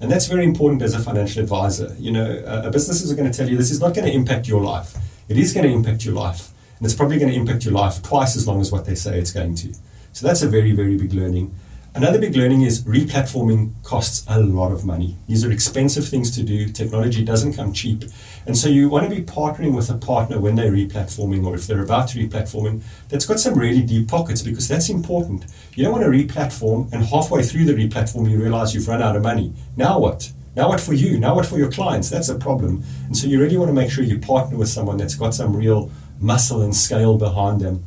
And 0.00 0.12
that's 0.12 0.26
very 0.26 0.44
important 0.44 0.82
as 0.82 0.94
a 0.94 0.98
financial 0.98 1.42
advisor. 1.42 1.96
You 1.98 2.12
know, 2.12 2.70
businesses 2.70 3.10
are 3.10 3.16
going 3.16 3.30
to 3.30 3.36
tell 3.36 3.48
you 3.48 3.56
this 3.56 3.70
is 3.70 3.80
not 3.80 3.94
going 3.94 4.06
to 4.06 4.12
impact 4.12 4.46
your 4.46 4.60
life. 4.60 4.94
It 5.28 5.38
is 5.38 5.54
going 5.54 5.66
to 5.66 5.72
impact 5.72 6.04
your 6.04 6.14
life 6.14 6.50
and 6.78 6.86
it's 6.86 6.94
probably 6.94 7.18
going 7.18 7.30
to 7.30 7.36
impact 7.36 7.64
your 7.64 7.74
life 7.74 8.02
twice 8.02 8.36
as 8.36 8.46
long 8.46 8.60
as 8.60 8.70
what 8.70 8.84
they 8.84 8.94
say 8.94 9.18
it's 9.18 9.32
going 9.32 9.54
to. 9.56 9.74
So 10.12 10.26
that's 10.26 10.42
a 10.42 10.48
very, 10.48 10.72
very 10.72 10.96
big 10.96 11.12
learning. 11.12 11.54
Another 11.94 12.20
big 12.20 12.36
learning 12.36 12.62
is 12.62 12.84
replatforming 12.84 13.72
costs 13.82 14.24
a 14.28 14.40
lot 14.40 14.70
of 14.70 14.84
money. 14.84 15.16
These 15.26 15.44
are 15.44 15.50
expensive 15.50 16.06
things 16.06 16.30
to 16.36 16.44
do. 16.44 16.68
Technology 16.68 17.24
doesn't 17.24 17.54
come 17.54 17.72
cheap. 17.72 18.04
And 18.46 18.56
so 18.56 18.68
you 18.68 18.88
want 18.88 19.08
to 19.08 19.14
be 19.14 19.22
partnering 19.22 19.74
with 19.74 19.90
a 19.90 19.94
partner 19.94 20.38
when 20.38 20.54
they're 20.54 20.70
replatforming 20.70 21.44
or 21.44 21.56
if 21.56 21.66
they're 21.66 21.82
about 21.82 22.08
to 22.10 22.18
replatforming 22.18 22.82
that's 23.08 23.26
got 23.26 23.40
some 23.40 23.58
really 23.58 23.82
deep 23.82 24.06
pockets 24.06 24.42
because 24.42 24.68
that's 24.68 24.90
important. 24.90 25.46
You 25.74 25.82
don't 25.82 25.92
want 25.92 26.04
to 26.04 26.10
replatform 26.10 26.92
and 26.92 27.04
halfway 27.04 27.42
through 27.42 27.64
the 27.64 27.74
replatform 27.74 28.30
you 28.30 28.38
realize 28.38 28.74
you've 28.74 28.86
run 28.86 29.02
out 29.02 29.16
of 29.16 29.22
money. 29.22 29.52
Now 29.76 29.98
what? 29.98 30.30
Now 30.54 30.68
what 30.68 30.80
for 30.80 30.92
you? 30.92 31.18
Now 31.18 31.34
what 31.34 31.46
for 31.46 31.58
your 31.58 31.70
clients? 31.70 32.10
That's 32.10 32.28
a 32.28 32.34
problem. 32.36 32.84
And 33.06 33.16
so 33.16 33.26
you 33.26 33.40
really 33.40 33.56
want 33.56 33.70
to 33.70 33.74
make 33.74 33.90
sure 33.90 34.04
you 34.04 34.18
partner 34.18 34.56
with 34.56 34.68
someone 34.68 34.98
that's 34.98 35.14
got 35.14 35.34
some 35.34 35.56
real 35.56 35.90
muscle 36.20 36.62
and 36.62 36.74
scale 36.74 37.16
behind 37.16 37.60
them. 37.60 37.84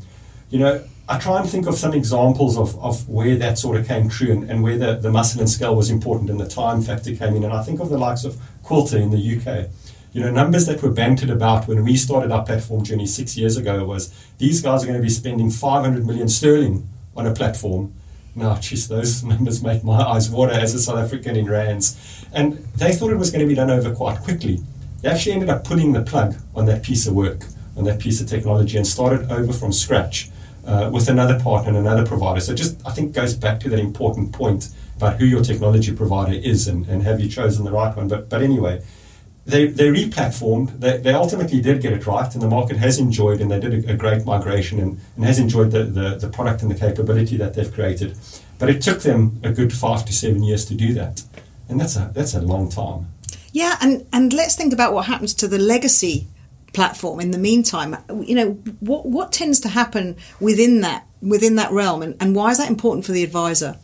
You 0.50 0.60
know, 0.60 0.84
I 1.12 1.20
try 1.20 1.42
and 1.42 1.50
think 1.50 1.68
of 1.68 1.76
some 1.76 1.94
examples 1.94 2.58
of, 2.58 2.80
of 2.82 3.08
where 3.10 3.36
that 3.36 3.58
sort 3.58 3.78
of 3.78 3.86
came 3.86 4.08
true 4.08 4.32
and, 4.32 4.50
and 4.50 4.64
where 4.64 4.78
the, 4.78 4.96
the 4.96 5.12
muscle 5.12 5.42
and 5.42 5.50
scale 5.50 5.76
was 5.76 5.90
important 5.90 6.30
and 6.30 6.40
the 6.40 6.48
time 6.48 6.82
factor 6.82 7.14
came 7.14 7.36
in. 7.36 7.44
And 7.44 7.52
I 7.52 7.64
think 7.64 7.82
of 7.82 7.90
the 7.90 7.98
likes 7.98 8.24
of 8.24 8.38
Quilter 8.64 8.98
in 8.98 9.12
the 9.12 9.18
UK. 9.18 9.70
You 10.14 10.22
know, 10.22 10.32
numbers 10.32 10.68
that 10.68 10.82
were 10.82 10.92
bantered 10.92 11.30
about 11.30 11.68
when 11.68 11.84
we 11.84 11.96
started 11.98 12.32
our 12.32 12.46
platform 12.46 12.84
journey 12.84 13.06
six 13.06 13.38
years 13.38 13.58
ago 13.58 13.84
was 13.84 14.14
these 14.38 14.62
guys 14.62 14.84
are 14.84 14.88
going 14.88 15.00
to 15.00 15.04
be 15.04 15.10
spending 15.10 15.52
500 15.52 16.06
million 16.06 16.30
sterling 16.30 16.88
on 17.16 17.26
a 17.26 17.34
platform. 17.34 17.94
Now, 18.34 18.56
geez, 18.56 18.88
those 18.88 19.22
numbers 19.34 19.62
make 19.62 19.84
my 19.84 20.02
eyes 20.02 20.30
water 20.30 20.54
as 20.54 20.74
a 20.74 20.80
South 20.80 20.98
African 20.98 21.36
in 21.36 21.50
rands. 21.50 22.26
And 22.32 22.54
they 22.76 22.94
thought 22.94 23.12
it 23.12 23.18
was 23.18 23.32
going 23.32 23.42
to 23.42 23.48
be 23.48 23.56
done 23.56 23.70
over 23.70 23.94
quite 23.94 24.20
quickly. 24.20 24.60
They 25.02 25.10
actually 25.10 25.34
ended 25.34 25.50
up 25.50 25.66
pulling 25.66 25.92
the 25.92 26.04
plug 26.04 26.36
on 26.56 26.68
that 26.68 26.84
piece 26.84 27.06
of 27.08 27.14
work 27.14 27.44
on 27.82 27.88
that 27.88 28.00
piece 28.00 28.22
of 28.22 28.28
technology 28.28 28.78
and 28.78 28.86
started 28.86 29.32
over 29.32 29.52
from 29.52 29.72
scratch 29.74 30.30
uh, 30.66 30.90
with 30.94 31.10
another 31.10 31.40
partner 31.40 31.70
and 31.70 31.78
another 31.78 32.06
provider. 32.06 32.40
So 32.40 32.54
just 32.54 32.80
I 32.86 32.92
think 32.92 33.14
goes 33.14 33.34
back 33.34 33.60
to 33.62 33.70
that 33.70 33.80
important 33.80 34.32
point 34.32 34.70
about 34.98 35.20
who 35.20 35.26
your 35.26 35.44
technology 35.44 35.94
provider 35.94 36.34
is 36.34 36.68
and, 36.68 36.88
and 36.88 37.02
have 37.04 37.20
you 37.20 37.28
chosen 37.28 37.66
the 37.66 37.72
right 37.72 37.96
one. 37.96 38.08
But 38.08 38.30
but 38.30 38.42
anyway, 38.42 38.84
they 39.46 39.66
they 39.66 39.88
replatformed. 39.88 40.80
They, 40.80 40.98
they 40.98 41.14
ultimately 41.14 41.60
did 41.62 41.82
get 41.82 41.94
it 41.94 42.06
right, 42.06 42.32
and 42.34 42.42
the 42.42 42.48
market 42.48 42.78
has 42.78 43.00
enjoyed 43.00 43.42
and 43.42 43.50
they 43.50 43.60
did 43.60 43.74
a, 43.86 43.94
a 43.94 43.96
great 43.96 44.26
migration 44.26 44.80
and, 44.80 45.00
and 45.16 45.26
has 45.26 45.40
enjoyed 45.40 45.72
the, 45.72 45.84
the, 45.84 46.16
the 46.16 46.30
product 46.30 46.62
and 46.62 46.70
the 46.70 46.80
capability 46.88 47.36
that 47.38 47.56
they've 47.56 47.74
created. 47.74 48.16
But 48.60 48.70
it 48.70 48.82
took 48.84 49.00
them 49.00 49.40
a 49.44 49.52
good 49.52 49.74
five 49.74 50.06
to 50.06 50.14
seven 50.14 50.44
years 50.44 50.66
to 50.66 50.76
do 50.76 50.94
that. 50.94 51.24
And 51.68 51.82
that's 51.82 51.96
a 51.96 52.12
that's 52.14 52.36
a 52.36 52.42
long 52.42 52.70
time. 52.70 53.08
Yeah, 53.54 53.76
and, 53.82 54.08
and 54.14 54.32
let's 54.32 54.56
think 54.56 54.72
about 54.72 54.94
what 54.94 55.08
happens 55.08 55.34
to 55.36 55.48
the 55.48 55.58
legacy 55.58 56.28
platform 56.74 57.20
in 57.20 57.32
the 57.32 57.38
meantime 57.38 57.98
you 58.22 58.36
know 58.36 58.52
what 58.80 59.06
what 59.06 59.32
tends 59.32 59.60
to 59.60 59.70
happen 59.70 60.16
within 60.40 60.82
that 60.82 61.06
within 61.22 61.56
that 61.56 61.72
realm 61.72 62.02
and, 62.02 62.16
and 62.20 62.36
why 62.36 62.50
is 62.50 62.58
that 62.58 62.70
important 62.70 63.06
for 63.06 63.12
the 63.12 63.24
advisor 63.24 63.78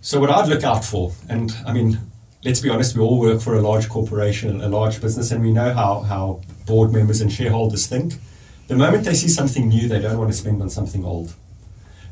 so 0.00 0.20
what 0.20 0.30
i'd 0.30 0.48
look 0.48 0.64
out 0.64 0.84
for 0.84 1.12
and 1.28 1.56
i 1.66 1.72
mean 1.72 1.98
let's 2.44 2.60
be 2.60 2.68
honest 2.68 2.96
we 2.96 3.02
all 3.02 3.20
work 3.20 3.40
for 3.40 3.54
a 3.54 3.60
large 3.60 3.88
corporation 3.88 4.60
a 4.60 4.68
large 4.68 5.00
business 5.00 5.30
and 5.30 5.42
we 5.42 5.52
know 5.52 5.72
how 5.72 6.00
how 6.00 6.40
board 6.66 6.92
members 6.92 7.20
and 7.20 7.32
shareholders 7.32 7.86
think 7.86 8.14
the 8.66 8.74
moment 8.74 9.04
they 9.04 9.14
see 9.14 9.28
something 9.28 9.68
new 9.68 9.88
they 9.88 10.00
don't 10.00 10.18
want 10.18 10.30
to 10.30 10.36
spend 10.36 10.60
on 10.60 10.68
something 10.68 11.04
old 11.04 11.34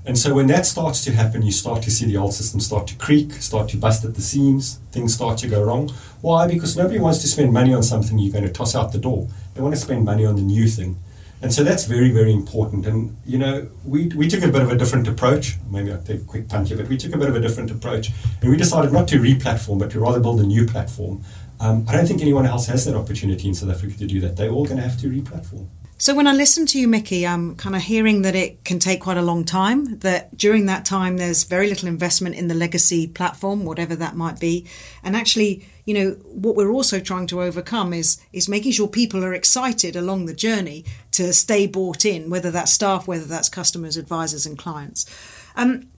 And 0.06 0.16
so 0.16 0.32
when 0.32 0.46
that 0.46 0.66
starts 0.66 1.02
to 1.04 1.12
happen, 1.12 1.42
you 1.42 1.50
start 1.50 1.82
to 1.82 1.90
see 1.90 2.06
the 2.06 2.16
old 2.16 2.32
system 2.32 2.60
start 2.60 2.86
to 2.86 2.94
creak, 2.94 3.32
start 3.32 3.68
to 3.70 3.76
bust 3.76 4.04
at 4.04 4.14
the 4.14 4.22
seams, 4.22 4.78
things 4.92 5.12
start 5.12 5.36
to 5.38 5.48
go 5.48 5.60
wrong. 5.60 5.90
Why? 6.20 6.46
Because 6.46 6.76
nobody 6.76 7.00
wants 7.00 7.18
to 7.22 7.26
spend 7.26 7.52
money 7.52 7.74
on 7.74 7.82
something 7.82 8.16
you're 8.16 8.32
going 8.32 8.44
to 8.44 8.52
toss 8.52 8.76
out 8.76 8.92
the 8.92 8.98
door. 8.98 9.26
They 9.56 9.62
want 9.62 9.74
to 9.74 9.80
spend 9.80 10.04
money 10.04 10.24
on 10.24 10.36
the 10.36 10.42
new 10.42 10.68
thing. 10.68 10.96
And 11.42 11.52
so 11.52 11.64
that's 11.64 11.84
very, 11.84 12.10
very 12.10 12.32
important. 12.32 12.86
And, 12.86 13.16
you 13.26 13.38
know, 13.38 13.68
we, 13.84 14.08
we 14.08 14.28
took 14.28 14.42
a 14.42 14.48
bit 14.48 14.62
of 14.62 14.70
a 14.70 14.76
different 14.76 15.06
approach. 15.06 15.56
Maybe 15.70 15.92
I'll 15.92 16.00
take 16.02 16.20
a 16.22 16.24
quick 16.24 16.48
punch 16.48 16.68
here, 16.68 16.76
but 16.78 16.88
we 16.88 16.96
took 16.96 17.14
a 17.14 17.18
bit 17.18 17.28
of 17.28 17.36
a 17.36 17.40
different 17.40 17.70
approach. 17.70 18.10
And 18.40 18.50
we 18.50 18.56
decided 18.56 18.92
not 18.92 19.08
to 19.08 19.18
re-platform, 19.18 19.78
but 19.78 19.90
to 19.90 20.00
rather 20.00 20.20
build 20.20 20.40
a 20.40 20.46
new 20.46 20.66
platform. 20.66 21.22
Um, 21.60 21.84
I 21.88 21.92
don't 21.96 22.06
think 22.06 22.22
anyone 22.22 22.46
else 22.46 22.66
has 22.66 22.84
that 22.86 22.94
opportunity 22.94 23.48
in 23.48 23.54
South 23.54 23.70
Africa 23.70 23.96
to 23.98 24.06
do 24.06 24.20
that. 24.20 24.36
They're 24.36 24.50
all 24.50 24.64
going 24.64 24.76
to 24.76 24.82
have 24.82 24.98
to 25.00 25.08
re-platform. 25.08 25.68
So 25.98 26.14
when 26.14 26.26
I 26.26 26.32
listen 26.32 26.66
to 26.66 26.78
you, 26.78 26.88
Mickey, 26.88 27.26
I'm 27.26 27.56
kind 27.56 27.74
of 27.74 27.82
hearing 27.82 28.22
that 28.22 28.34
it 28.34 28.64
can 28.64 28.78
take 28.78 29.00
quite 29.00 29.16
a 29.16 29.22
long 29.22 29.44
time. 29.44 29.98
That 30.00 30.36
during 30.36 30.66
that 30.66 30.84
time, 30.84 31.16
there's 31.16 31.44
very 31.44 31.68
little 31.68 31.88
investment 31.88 32.34
in 32.34 32.48
the 32.48 32.54
legacy 32.54 33.06
platform, 33.06 33.64
whatever 33.64 33.96
that 33.96 34.14
might 34.14 34.38
be. 34.38 34.66
And 35.02 35.16
actually, 35.16 35.66
you 35.86 35.94
know, 35.94 36.10
what 36.24 36.56
we're 36.56 36.70
also 36.70 37.00
trying 37.00 37.28
to 37.28 37.40
overcome 37.40 37.94
is 37.94 38.18
is 38.32 38.48
making 38.48 38.72
sure 38.72 38.88
people 38.88 39.24
are 39.24 39.32
excited 39.32 39.96
along 39.96 40.26
the 40.26 40.34
journey 40.34 40.84
to 41.12 41.32
stay 41.32 41.66
bought 41.66 42.04
in, 42.04 42.28
whether 42.28 42.50
that's 42.50 42.72
staff, 42.72 43.06
whether 43.06 43.24
that's 43.24 43.48
customers, 43.48 43.96
advisors, 43.96 44.44
and 44.44 44.58
clients. 44.58 45.06
Um, 45.54 45.88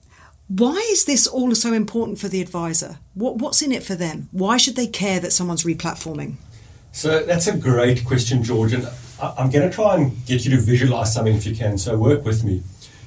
why 0.47 0.87
is 0.91 1.05
this 1.05 1.27
all 1.27 1.53
so 1.53 1.73
important 1.73 2.19
for 2.19 2.27
the 2.27 2.41
advisor? 2.41 2.97
What, 3.13 3.37
what's 3.37 3.61
in 3.61 3.71
it 3.71 3.83
for 3.83 3.95
them? 3.95 4.29
Why 4.31 4.57
should 4.57 4.75
they 4.75 4.87
care 4.87 5.19
that 5.19 5.31
someone's 5.31 5.63
replatforming? 5.63 6.35
So 6.91 7.23
that's 7.23 7.47
a 7.47 7.55
great 7.55 8.03
question, 8.03 8.43
George. 8.43 8.73
And 8.73 8.87
I'm 9.21 9.51
going 9.51 9.69
to 9.69 9.75
try 9.75 9.95
and 9.95 10.25
get 10.25 10.45
you 10.45 10.51
to 10.51 10.61
visualize 10.61 11.13
something 11.13 11.35
if 11.35 11.45
you 11.45 11.55
can. 11.55 11.77
So 11.77 11.95
work 11.97 12.25
with 12.25 12.43
me. 12.43 12.63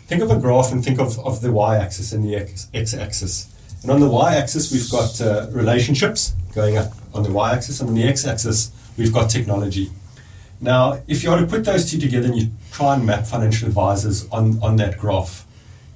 Think 0.07 0.23
of 0.23 0.31
a 0.31 0.39
graph 0.39 0.71
and 0.71 0.85
think 0.85 1.01
of, 1.01 1.19
of 1.21 1.41
the 1.41 1.51
y 1.51 1.79
axis 1.79 2.13
and 2.13 2.25
the 2.25 2.37
x, 2.37 2.69
x 2.75 2.95
axis. 2.95 3.49
And 3.83 3.91
on 3.91 3.99
the 3.99 4.09
y 4.09 4.37
axis, 4.37 4.71
we've 4.71 4.89
got 4.91 5.21
uh, 5.21 5.49
relationships 5.51 6.35
going 6.55 6.77
up 6.77 6.93
on 7.15 7.23
the 7.23 7.33
y 7.33 7.53
axis, 7.53 7.81
and 7.81 7.89
on 7.91 7.95
the 7.95 8.05
x 8.05 8.27
axis, 8.27 8.73
we've 8.97 9.13
got 9.13 9.31
technology. 9.31 9.91
Now, 10.61 11.01
if 11.09 11.25
you 11.25 11.31
were 11.31 11.41
to 11.41 11.47
put 11.47 11.65
those 11.65 11.91
two 11.91 11.99
together 11.99 12.27
and 12.27 12.37
you 12.37 12.51
try 12.71 12.95
and 12.95 13.05
map 13.05 13.27
financial 13.27 13.67
advisors 13.69 14.29
on, 14.31 14.63
on 14.63 14.77
that 14.77 14.97
graph, 14.99 15.45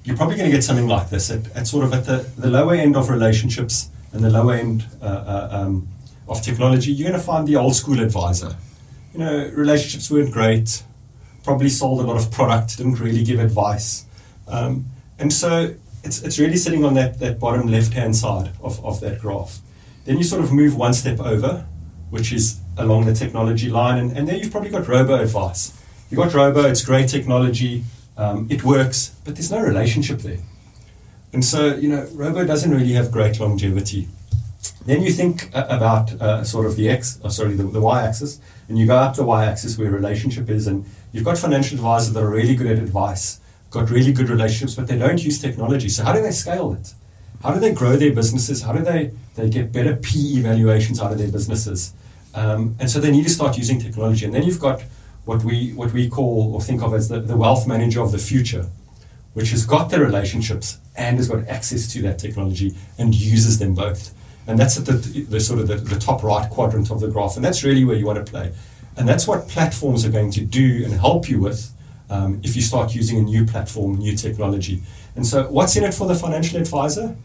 you're 0.03 0.17
probably 0.17 0.35
going 0.35 0.49
to 0.49 0.55
get 0.55 0.63
something 0.63 0.87
like 0.87 1.09
this 1.09 1.31
at, 1.31 1.55
at 1.55 1.67
sort 1.67 1.85
of 1.85 1.93
at 1.93 2.05
the, 2.05 2.29
the 2.37 2.49
lower 2.49 2.73
end 2.73 2.95
of 2.95 3.09
relationships 3.09 3.89
and 4.11 4.23
the 4.23 4.29
lower 4.29 4.53
end 4.53 4.85
uh, 5.01 5.05
uh, 5.05 5.49
um, 5.51 5.87
of 6.27 6.41
technology, 6.41 6.91
you're 6.91 7.07
going 7.07 7.19
to 7.19 7.25
find 7.25 7.47
the 7.47 7.55
old 7.55 7.75
school 7.75 7.99
advisor 8.01 8.55
you 9.17 9.23
know, 9.23 9.51
relationships 9.55 10.11
weren't 10.11 10.31
great, 10.31 10.83
probably 11.43 11.69
sold 11.69 12.01
a 12.01 12.03
lot 12.03 12.17
of 12.17 12.31
product, 12.31 12.77
didn't 12.77 12.99
really 12.99 13.23
give 13.23 13.39
advice. 13.39 14.05
Um, 14.47 14.85
and 15.17 15.33
so 15.33 15.73
it's, 16.03 16.21
it's 16.21 16.37
really 16.37 16.57
sitting 16.57 16.85
on 16.85 16.93
that, 16.93 17.19
that 17.19 17.39
bottom 17.39 17.67
left 17.67 17.93
hand 17.93 18.15
side 18.15 18.51
of, 18.61 18.83
of 18.85 18.99
that 19.01 19.19
graph. 19.19 19.59
Then 20.07 20.17
you 20.17 20.23
sort 20.23 20.41
of 20.41 20.53
move 20.53 20.77
one 20.77 20.93
step 20.93 21.19
over, 21.19 21.65
which 22.11 22.31
is 22.31 22.61
along 22.77 23.05
the 23.07 23.13
technology 23.13 23.69
line, 23.69 23.99
and, 23.99 24.17
and 24.17 24.25
there 24.25 24.37
you've 24.37 24.51
probably 24.51 24.69
got 24.69 24.87
robo 24.87 25.15
advice. 25.15 25.73
You've 26.09 26.19
got 26.19 26.33
robo, 26.33 26.61
it's 26.61 26.81
great 26.81 27.09
technology, 27.09 27.83
um, 28.15 28.47
it 28.49 28.63
works, 28.63 29.13
but 29.25 29.35
there's 29.35 29.51
no 29.51 29.59
relationship 29.59 30.19
there. 30.19 30.39
And 31.33 31.43
so, 31.43 31.75
you 31.75 31.89
know, 31.89 32.07
robo 32.13 32.45
doesn't 32.45 32.71
really 32.71 32.93
have 32.93 33.11
great 33.11 33.37
longevity. 33.41 34.07
Then 34.85 35.01
you 35.01 35.11
think 35.11 35.49
about 35.53 36.13
uh, 36.21 36.45
sort 36.45 36.65
of 36.65 36.77
the 36.77 36.87
x, 36.87 37.19
oh, 37.25 37.27
sorry, 37.27 37.55
the, 37.55 37.63
the 37.63 37.81
y-axis, 37.81 38.39
and 38.69 38.79
you 38.79 38.87
go 38.87 38.95
up 38.95 39.17
the 39.17 39.25
y-axis 39.25 39.77
where 39.77 39.91
relationship 39.91 40.49
is, 40.49 40.67
and 40.67 40.85
you've 41.11 41.25
got 41.25 41.37
financial 41.37 41.75
advisors 41.75 42.13
that 42.13 42.23
are 42.23 42.29
really 42.29 42.55
good 42.55 42.67
at 42.67 42.77
advice, 42.77 43.41
got 43.71 43.89
really 43.89 44.13
good 44.13 44.29
relationships, 44.29 44.75
but 44.75 44.87
they 44.87 44.97
don't 44.97 45.21
use 45.21 45.37
technology. 45.41 45.89
So 45.89 46.05
how 46.05 46.13
do 46.13 46.21
they 46.21 46.31
scale 46.31 46.71
it? 46.71 46.93
How 47.43 47.53
do 47.53 47.59
they 47.59 47.73
grow 47.73 47.95
their 47.95 48.13
businesses? 48.13 48.63
How 48.63 48.73
do 48.73 48.83
they, 48.83 49.11
they 49.35 49.49
get 49.49 49.71
better 49.71 49.95
P 49.95 50.39
evaluations 50.39 50.99
out 50.99 51.11
of 51.11 51.17
their 51.17 51.31
businesses? 51.31 51.93
Um, 52.33 52.75
and 52.79 52.89
so 52.89 52.99
they 52.99 53.11
need 53.11 53.23
to 53.23 53.29
start 53.29 53.57
using 53.57 53.79
technology. 53.79 54.25
And 54.25 54.33
then 54.33 54.43
you've 54.43 54.59
got 54.59 54.81
what 55.25 55.43
we 55.43 55.73
what 55.73 55.91
we 55.91 56.09
call 56.09 56.53
or 56.55 56.61
think 56.61 56.81
of 56.81 56.93
as 56.93 57.09
the, 57.09 57.19
the 57.19 57.35
wealth 57.35 57.67
manager 57.67 58.01
of 58.01 58.11
the 58.11 58.17
future, 58.17 58.67
which 59.33 59.51
has 59.51 59.65
got 59.65 59.89
the 59.89 59.99
relationships 59.99 60.79
and 60.95 61.17
has 61.17 61.27
got 61.27 61.47
access 61.47 61.91
to 61.93 62.01
that 62.03 62.17
technology 62.19 62.75
and 62.97 63.13
uses 63.13 63.59
them 63.59 63.73
both. 63.73 64.13
And 64.47 64.57
that's 64.57 64.77
at 64.79 64.85
the, 64.85 64.93
the 65.29 65.39
sort 65.39 65.59
of 65.59 65.67
the, 65.67 65.75
the 65.75 65.99
top 65.99 66.23
right 66.23 66.49
quadrant 66.49 66.89
of 66.89 67.01
the 67.01 67.07
graph. 67.07 67.35
And 67.35 67.43
that's 67.43 67.63
really 67.63 67.83
where 67.83 67.95
you 67.95 68.05
want 68.05 68.25
to 68.25 68.29
play. 68.29 68.53
And 68.95 69.07
that's 69.07 69.27
what 69.27 69.47
platforms 69.47 70.05
are 70.05 70.09
going 70.09 70.31
to 70.31 70.41
do 70.41 70.83
and 70.85 70.93
help 70.93 71.29
you 71.29 71.39
with 71.39 71.71
um, 72.09 72.39
if 72.43 72.55
you 72.55 72.61
start 72.61 72.95
using 72.95 73.19
a 73.19 73.21
new 73.21 73.45
platform, 73.45 73.97
new 73.97 74.15
technology. 74.15 74.81
And 75.17 75.25
so, 75.25 75.49
what's 75.49 75.75
in 75.75 75.83
it 75.83 75.95
for 75.95 76.07
the 76.07 76.13
financial 76.13 76.61
advisor? 76.61 77.15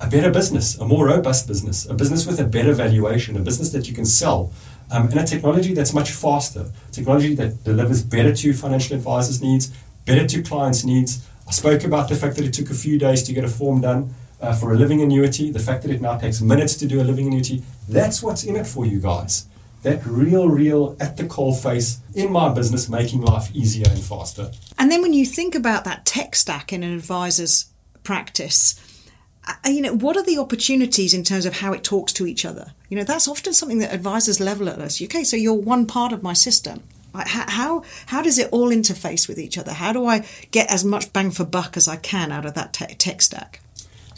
A 0.00 0.06
better 0.08 0.30
business, 0.30 0.78
a 0.78 0.84
more 0.84 1.06
robust 1.06 1.48
business, 1.48 1.86
a 1.86 1.94
business 1.94 2.26
with 2.26 2.38
a 2.38 2.44
better 2.44 2.74
valuation, 2.74 3.36
a 3.36 3.40
business 3.40 3.70
that 3.70 3.88
you 3.88 3.94
can 3.94 4.04
sell, 4.04 4.52
um, 4.92 5.08
and 5.08 5.18
a 5.18 5.24
technology 5.24 5.72
that's 5.72 5.94
much 5.94 6.12
faster, 6.12 6.70
technology 6.92 7.34
that 7.34 7.64
delivers 7.64 8.02
better 8.02 8.34
to 8.34 8.52
financial 8.52 8.94
advisors' 8.96 9.40
needs, 9.42 9.72
better 10.04 10.26
to 10.26 10.42
clients' 10.42 10.84
needs. 10.84 11.26
I 11.48 11.52
spoke 11.52 11.84
about 11.84 12.10
the 12.10 12.16
fact 12.16 12.36
that 12.36 12.44
it 12.44 12.52
took 12.52 12.70
a 12.70 12.74
few 12.74 12.98
days 12.98 13.22
to 13.24 13.32
get 13.32 13.44
a 13.44 13.48
form 13.48 13.80
done 13.80 14.14
uh, 14.42 14.54
for 14.54 14.74
a 14.74 14.76
living 14.76 15.00
annuity, 15.00 15.50
the 15.50 15.58
fact 15.58 15.82
that 15.82 15.90
it 15.90 16.02
now 16.02 16.18
takes 16.18 16.42
minutes 16.42 16.76
to 16.76 16.86
do 16.86 17.00
a 17.00 17.04
living 17.04 17.26
annuity, 17.26 17.64
that's 17.88 18.22
what's 18.22 18.44
in 18.44 18.56
it 18.56 18.66
for 18.66 18.84
you 18.84 19.00
guys. 19.00 19.46
That 19.82 20.04
real, 20.04 20.48
real 20.48 20.96
at 21.00 21.16
the 21.16 21.26
coal 21.26 21.54
face 21.54 21.98
in 22.14 22.32
my 22.32 22.52
business, 22.52 22.88
making 22.88 23.20
life 23.20 23.54
easier 23.54 23.86
and 23.88 24.02
faster. 24.02 24.50
And 24.78 24.90
then 24.90 25.02
when 25.02 25.12
you 25.12 25.24
think 25.24 25.54
about 25.54 25.84
that 25.84 26.04
tech 26.04 26.34
stack 26.34 26.72
in 26.72 26.82
an 26.82 26.92
advisor's 26.92 27.66
practice, 28.02 28.74
uh, 29.46 29.54
you 29.68 29.80
know, 29.80 29.94
what 29.94 30.16
are 30.16 30.24
the 30.24 30.38
opportunities 30.38 31.14
in 31.14 31.22
terms 31.24 31.46
of 31.46 31.54
how 31.54 31.72
it 31.72 31.84
talks 31.84 32.12
to 32.14 32.26
each 32.26 32.44
other? 32.44 32.72
You 32.88 32.96
know, 32.96 33.04
that's 33.04 33.28
often 33.28 33.52
something 33.52 33.78
that 33.78 33.94
advisors 33.94 34.40
level 34.40 34.68
at 34.68 34.78
us. 34.78 35.00
Okay, 35.00 35.24
so 35.24 35.36
you're 35.36 35.54
one 35.54 35.86
part 35.86 36.12
of 36.12 36.22
my 36.22 36.32
system. 36.32 36.82
How 37.14 37.82
how 38.06 38.22
does 38.22 38.38
it 38.38 38.48
all 38.52 38.68
interface 38.68 39.26
with 39.26 39.38
each 39.38 39.58
other? 39.58 39.72
How 39.72 39.92
do 39.92 40.06
I 40.06 40.24
get 40.50 40.70
as 40.70 40.84
much 40.84 41.12
bang 41.12 41.30
for 41.30 41.44
buck 41.44 41.76
as 41.76 41.88
I 41.88 41.96
can 41.96 42.30
out 42.30 42.44
of 42.44 42.54
that 42.54 42.72
tech, 42.72 42.96
tech 42.98 43.22
stack? 43.22 43.60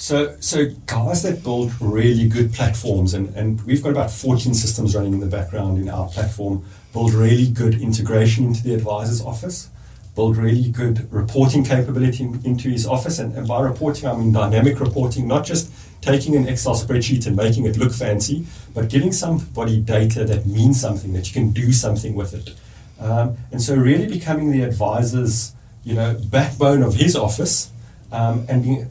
So, 0.00 0.34
so 0.40 0.64
guys 0.86 1.24
that 1.24 1.42
build 1.44 1.78
really 1.78 2.26
good 2.26 2.54
platforms, 2.54 3.12
and, 3.12 3.36
and 3.36 3.60
we've 3.66 3.82
got 3.82 3.90
about 3.90 4.10
14 4.10 4.54
systems 4.54 4.96
running 4.96 5.12
in 5.12 5.20
the 5.20 5.26
background 5.26 5.76
in 5.76 5.90
our 5.90 6.08
platform, 6.08 6.64
build 6.94 7.12
really 7.12 7.50
good 7.50 7.74
integration 7.74 8.46
into 8.46 8.62
the 8.62 8.72
advisor's 8.72 9.20
office, 9.20 9.68
build 10.14 10.38
really 10.38 10.70
good 10.70 11.06
reporting 11.12 11.64
capability 11.64 12.24
in, 12.24 12.40
into 12.46 12.70
his 12.70 12.86
office. 12.86 13.18
And, 13.18 13.36
and 13.36 13.46
by 13.46 13.60
reporting, 13.60 14.08
I 14.08 14.16
mean 14.16 14.32
dynamic 14.32 14.80
reporting, 14.80 15.28
not 15.28 15.44
just 15.44 15.70
taking 16.00 16.34
an 16.34 16.48
Excel 16.48 16.76
spreadsheet 16.76 17.26
and 17.26 17.36
making 17.36 17.66
it 17.66 17.76
look 17.76 17.92
fancy, 17.92 18.46
but 18.72 18.88
giving 18.88 19.12
somebody 19.12 19.80
data 19.80 20.24
that 20.24 20.46
means 20.46 20.80
something, 20.80 21.12
that 21.12 21.26
you 21.28 21.34
can 21.34 21.50
do 21.50 21.72
something 21.72 22.14
with 22.14 22.32
it. 22.32 22.54
Um, 22.98 23.36
and 23.52 23.60
so, 23.60 23.74
really 23.76 24.06
becoming 24.06 24.50
the 24.50 24.62
advisor's 24.62 25.52
you 25.84 25.92
know, 25.92 26.18
backbone 26.30 26.82
of 26.82 26.94
his 26.94 27.14
office 27.16 27.70
um, 28.12 28.46
and 28.48 28.62
being 28.62 28.90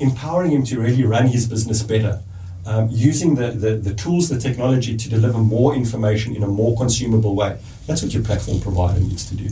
empowering 0.00 0.52
him 0.52 0.64
to 0.64 0.80
really 0.80 1.04
run 1.04 1.26
his 1.26 1.46
business 1.46 1.82
better, 1.82 2.22
um, 2.66 2.88
using 2.90 3.34
the, 3.34 3.50
the, 3.50 3.76
the, 3.76 3.94
tools, 3.94 4.28
the 4.28 4.38
technology 4.38 4.96
to 4.96 5.08
deliver 5.08 5.38
more 5.38 5.74
information 5.74 6.34
in 6.34 6.42
a 6.42 6.46
more 6.46 6.76
consumable 6.76 7.34
way. 7.34 7.58
That's 7.86 8.02
what 8.02 8.12
your 8.12 8.22
platform 8.22 8.60
provider 8.60 9.00
needs 9.00 9.24
to 9.26 9.34
do. 9.36 9.48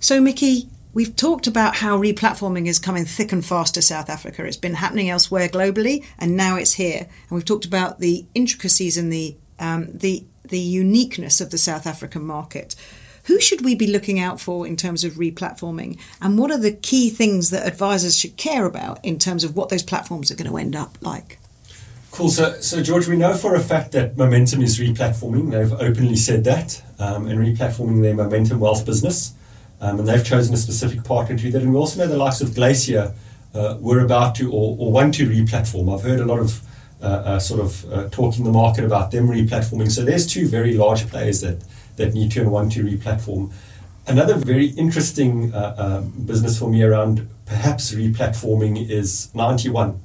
So, 0.00 0.20
Mickey, 0.20 0.68
we've 0.92 1.14
talked 1.16 1.46
about 1.46 1.76
how 1.76 1.98
replatforming 1.98 2.66
is 2.66 2.78
coming 2.78 3.04
thick 3.04 3.32
and 3.32 3.44
fast 3.44 3.74
to 3.74 3.82
South 3.82 4.08
Africa. 4.08 4.44
It's 4.44 4.56
been 4.56 4.74
happening 4.74 5.10
elsewhere 5.10 5.48
globally, 5.48 6.04
and 6.18 6.36
now 6.36 6.56
it's 6.56 6.74
here. 6.74 7.00
And 7.00 7.30
we've 7.30 7.44
talked 7.44 7.64
about 7.64 8.00
the 8.00 8.24
intricacies 8.34 8.96
and 8.96 9.12
the 9.12 9.36
um, 9.58 9.88
the 9.92 10.24
the 10.44 10.58
uniqueness 10.58 11.40
of 11.40 11.50
the 11.50 11.58
South 11.58 11.86
African 11.86 12.24
market. 12.24 12.74
Who 13.28 13.40
should 13.40 13.62
we 13.62 13.74
be 13.74 13.86
looking 13.86 14.18
out 14.18 14.40
for 14.40 14.66
in 14.66 14.74
terms 14.74 15.04
of 15.04 15.12
replatforming? 15.12 15.98
And 16.20 16.38
what 16.38 16.50
are 16.50 16.58
the 16.58 16.72
key 16.72 17.10
things 17.10 17.50
that 17.50 17.66
advisors 17.66 18.18
should 18.18 18.38
care 18.38 18.64
about 18.64 19.04
in 19.04 19.18
terms 19.18 19.44
of 19.44 19.54
what 19.54 19.68
those 19.68 19.82
platforms 19.82 20.30
are 20.30 20.34
going 20.34 20.50
to 20.50 20.56
end 20.56 20.74
up 20.74 20.96
like? 21.02 21.38
Cool. 22.10 22.30
So, 22.30 22.58
so 22.60 22.82
George, 22.82 23.06
we 23.06 23.16
know 23.16 23.34
for 23.34 23.54
a 23.54 23.60
fact 23.60 23.92
that 23.92 24.16
Momentum 24.16 24.62
is 24.62 24.80
replatforming. 24.80 25.50
They've 25.50 25.72
openly 25.74 26.16
said 26.16 26.44
that 26.44 26.82
um, 26.98 27.26
and 27.26 27.38
replatforming 27.38 28.00
their 28.00 28.14
Momentum 28.14 28.60
Wealth 28.60 28.86
business. 28.86 29.34
Um, 29.82 29.98
and 29.98 30.08
they've 30.08 30.24
chosen 30.24 30.54
a 30.54 30.56
specific 30.56 31.04
partner 31.04 31.36
to 31.36 31.42
do 31.42 31.50
that. 31.50 31.60
And 31.60 31.72
we 31.72 31.78
also 31.78 32.00
know 32.00 32.08
the 32.08 32.16
likes 32.16 32.40
of 32.40 32.54
Glacier 32.54 33.14
uh, 33.54 33.76
were 33.78 34.00
about 34.00 34.36
to 34.36 34.50
or, 34.50 34.74
or 34.78 34.90
want 34.90 35.14
to 35.16 35.28
replatform. 35.28 35.94
I've 35.94 36.02
heard 36.02 36.20
a 36.20 36.24
lot 36.24 36.38
of 36.40 36.62
uh, 37.02 37.06
uh, 37.06 37.38
sort 37.38 37.60
of 37.60 37.92
uh, 37.92 38.08
talk 38.08 38.38
in 38.38 38.44
the 38.44 38.50
market 38.50 38.84
about 38.84 39.10
them 39.10 39.28
replatforming. 39.28 39.90
So 39.90 40.02
there's 40.02 40.26
two 40.26 40.48
very 40.48 40.72
large 40.74 41.06
players 41.08 41.42
that 41.42 41.62
that 41.98 42.14
need 42.14 42.32
to 42.32 42.40
and 42.40 42.50
want 42.50 42.72
to 42.72 42.84
replatform. 42.84 43.52
Another 44.06 44.34
very 44.34 44.68
interesting 44.68 45.52
uh, 45.52 45.74
uh, 45.76 46.00
business 46.00 46.58
for 46.58 46.70
me 46.70 46.82
around 46.82 47.28
perhaps 47.44 47.92
replatforming 47.92 48.88
is 48.88 49.32
91. 49.34 50.00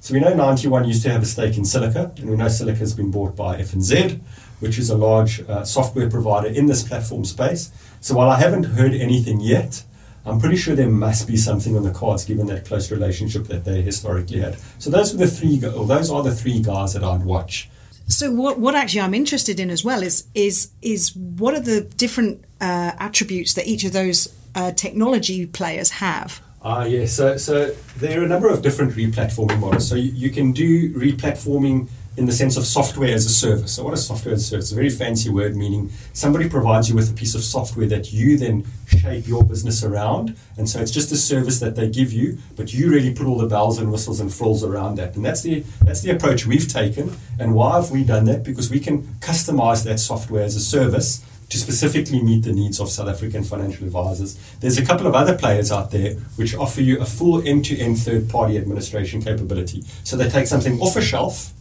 So 0.00 0.14
we 0.14 0.20
know 0.20 0.32
91 0.32 0.84
used 0.86 1.02
to 1.02 1.10
have 1.10 1.22
a 1.22 1.26
stake 1.26 1.58
in 1.58 1.64
Silica, 1.64 2.12
and 2.16 2.30
we 2.30 2.36
know 2.36 2.46
Silica 2.46 2.78
has 2.78 2.94
been 2.94 3.10
bought 3.10 3.34
by 3.34 3.56
FNZ, 3.56 4.20
which 4.60 4.78
is 4.78 4.90
a 4.90 4.96
large 4.96 5.40
uh, 5.48 5.64
software 5.64 6.08
provider 6.08 6.46
in 6.46 6.66
this 6.66 6.84
platform 6.84 7.24
space. 7.24 7.72
So 8.00 8.14
while 8.14 8.30
I 8.30 8.38
haven't 8.38 8.64
heard 8.64 8.94
anything 8.94 9.40
yet, 9.40 9.82
I'm 10.24 10.38
pretty 10.38 10.56
sure 10.56 10.76
there 10.76 10.88
must 10.88 11.26
be 11.26 11.36
something 11.36 11.76
on 11.76 11.82
the 11.82 11.90
cards 11.90 12.24
given 12.24 12.46
that 12.46 12.64
close 12.64 12.92
relationship 12.92 13.44
that 13.48 13.64
they 13.64 13.82
historically 13.82 14.38
had. 14.40 14.58
So 14.78 14.90
those 14.90 15.12
were 15.12 15.18
the 15.18 15.30
three, 15.30 15.64
or 15.64 15.86
those 15.86 16.10
are 16.10 16.22
the 16.22 16.34
three 16.34 16.60
guys 16.60 16.94
that 16.94 17.02
I'd 17.02 17.24
watch. 17.24 17.68
So 18.08 18.32
what, 18.32 18.58
what 18.58 18.74
actually 18.74 19.02
I'm 19.02 19.14
interested 19.14 19.60
in 19.60 19.70
as 19.70 19.84
well 19.84 20.02
is 20.02 20.24
is 20.34 20.70
is 20.80 21.14
what 21.14 21.54
are 21.54 21.60
the 21.60 21.82
different 21.82 22.44
uh, 22.60 22.92
attributes 22.98 23.54
that 23.54 23.66
each 23.66 23.84
of 23.84 23.92
those 23.92 24.34
uh, 24.54 24.72
technology 24.72 25.46
players 25.46 25.90
have? 25.90 26.40
Ah, 26.62 26.84
yeah. 26.84 27.06
So, 27.06 27.36
so 27.36 27.70
there 27.98 28.20
are 28.20 28.24
a 28.24 28.28
number 28.28 28.48
of 28.48 28.62
different 28.62 28.92
replatforming 28.94 29.60
models. 29.60 29.88
So 29.88 29.94
you, 29.94 30.10
you 30.10 30.30
can 30.30 30.52
do 30.52 30.92
replatforming 30.94 31.88
in 32.18 32.26
the 32.26 32.32
sense 32.32 32.56
of 32.56 32.66
software 32.66 33.14
as 33.14 33.24
a 33.26 33.30
service. 33.30 33.74
So, 33.74 33.84
what 33.84 33.94
is 33.94 34.04
software 34.04 34.34
as 34.34 34.42
a 34.42 34.44
service? 34.44 34.64
It's 34.66 34.72
a 34.72 34.74
very 34.74 34.90
fancy 34.90 35.30
word 35.30 35.56
meaning 35.56 35.90
somebody 36.12 36.48
provides 36.48 36.88
you 36.88 36.96
with 36.96 37.10
a 37.10 37.14
piece 37.14 37.34
of 37.36 37.42
software 37.42 37.86
that 37.86 38.12
you 38.12 38.36
then 38.36 38.66
shape 38.86 39.28
your 39.28 39.44
business 39.44 39.84
around. 39.84 40.36
And 40.56 40.68
so, 40.68 40.80
it's 40.80 40.90
just 40.90 41.12
a 41.12 41.16
service 41.16 41.60
that 41.60 41.76
they 41.76 41.88
give 41.88 42.12
you, 42.12 42.38
but 42.56 42.74
you 42.74 42.90
really 42.90 43.14
put 43.14 43.26
all 43.26 43.38
the 43.38 43.46
bells 43.46 43.78
and 43.78 43.92
whistles 43.92 44.18
and 44.18 44.34
frills 44.34 44.64
around 44.64 44.96
that. 44.96 45.14
And 45.14 45.24
that's 45.24 45.42
the 45.42 45.60
that's 45.82 46.02
the 46.02 46.10
approach 46.10 46.44
we've 46.44 46.68
taken. 46.68 47.16
And 47.38 47.54
why 47.54 47.76
have 47.76 47.92
we 47.92 48.02
done 48.02 48.24
that? 48.24 48.42
Because 48.42 48.68
we 48.68 48.80
can 48.80 49.04
customize 49.20 49.84
that 49.84 50.00
software 50.00 50.42
as 50.42 50.56
a 50.56 50.60
service 50.60 51.24
to 51.50 51.56
specifically 51.56 52.22
meet 52.22 52.44
the 52.44 52.52
needs 52.52 52.78
of 52.78 52.90
South 52.90 53.08
African 53.08 53.42
financial 53.42 53.86
advisors. 53.86 54.38
There's 54.60 54.76
a 54.76 54.84
couple 54.84 55.06
of 55.06 55.14
other 55.14 55.36
players 55.36 55.72
out 55.72 55.90
there 55.90 56.14
which 56.36 56.54
offer 56.54 56.82
you 56.82 57.00
a 57.00 57.06
full 57.06 57.46
end 57.46 57.64
to 57.66 57.78
end 57.78 57.98
third 57.98 58.28
party 58.28 58.58
administration 58.58 59.22
capability. 59.22 59.82
So 60.04 60.16
they 60.16 60.28
take 60.28 60.46
something 60.46 60.78
off 60.80 60.96
a 60.96 61.02
shelf, 61.02 61.52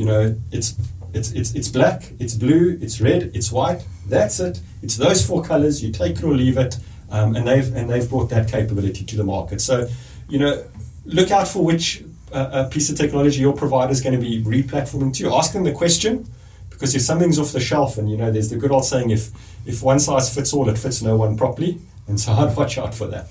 you 0.00 0.06
know, 0.06 0.34
it's 0.50 0.76
it's, 1.12 1.32
it's, 1.32 1.54
it's 1.54 1.68
black, 1.68 2.10
it's 2.18 2.34
blue, 2.34 2.78
it's 2.80 3.02
red, 3.02 3.32
it's 3.34 3.52
white. 3.52 3.84
That's 4.06 4.40
it. 4.40 4.58
It's 4.82 4.96
those 4.96 5.26
four 5.26 5.42
colors. 5.42 5.84
You 5.84 5.92
take 5.92 6.16
it 6.16 6.24
or 6.24 6.32
leave 6.32 6.56
it, 6.56 6.78
um, 7.10 7.36
and 7.36 7.46
they've 7.46 7.70
and 7.76 7.90
they've 7.90 8.08
brought 8.08 8.30
that 8.30 8.50
capability 8.50 9.04
to 9.04 9.16
the 9.16 9.24
market. 9.24 9.60
So, 9.60 9.88
you 10.26 10.38
know, 10.38 10.64
look 11.04 11.30
out 11.30 11.46
for 11.48 11.62
which 11.62 12.02
uh, 12.32 12.66
piece 12.70 12.88
of 12.88 12.96
technology 12.96 13.40
your 13.40 13.52
provider 13.52 13.92
is 13.92 14.00
going 14.00 14.18
to 14.18 14.20
be 14.20 14.42
replatforming 14.42 15.12
to. 15.18 15.34
Ask 15.34 15.52
them 15.52 15.64
the 15.64 15.72
question 15.72 16.26
because 16.70 16.94
if 16.94 17.02
something's 17.02 17.38
off 17.38 17.52
the 17.52 17.60
shelf, 17.60 17.98
and 17.98 18.10
you 18.10 18.16
know, 18.16 18.32
there's 18.32 18.48
the 18.48 18.56
good 18.56 18.70
old 18.70 18.86
saying, 18.86 19.10
if 19.10 19.30
if 19.66 19.82
one 19.82 20.00
size 20.00 20.34
fits 20.34 20.54
all, 20.54 20.66
it 20.70 20.78
fits 20.78 21.02
no 21.02 21.14
one 21.16 21.36
properly, 21.36 21.78
and 22.10 22.20
so 22.20 22.32
I'd 22.32 22.56
watch 22.56 22.76
out 22.76 22.94
for 22.94 23.06
that. 23.06 23.26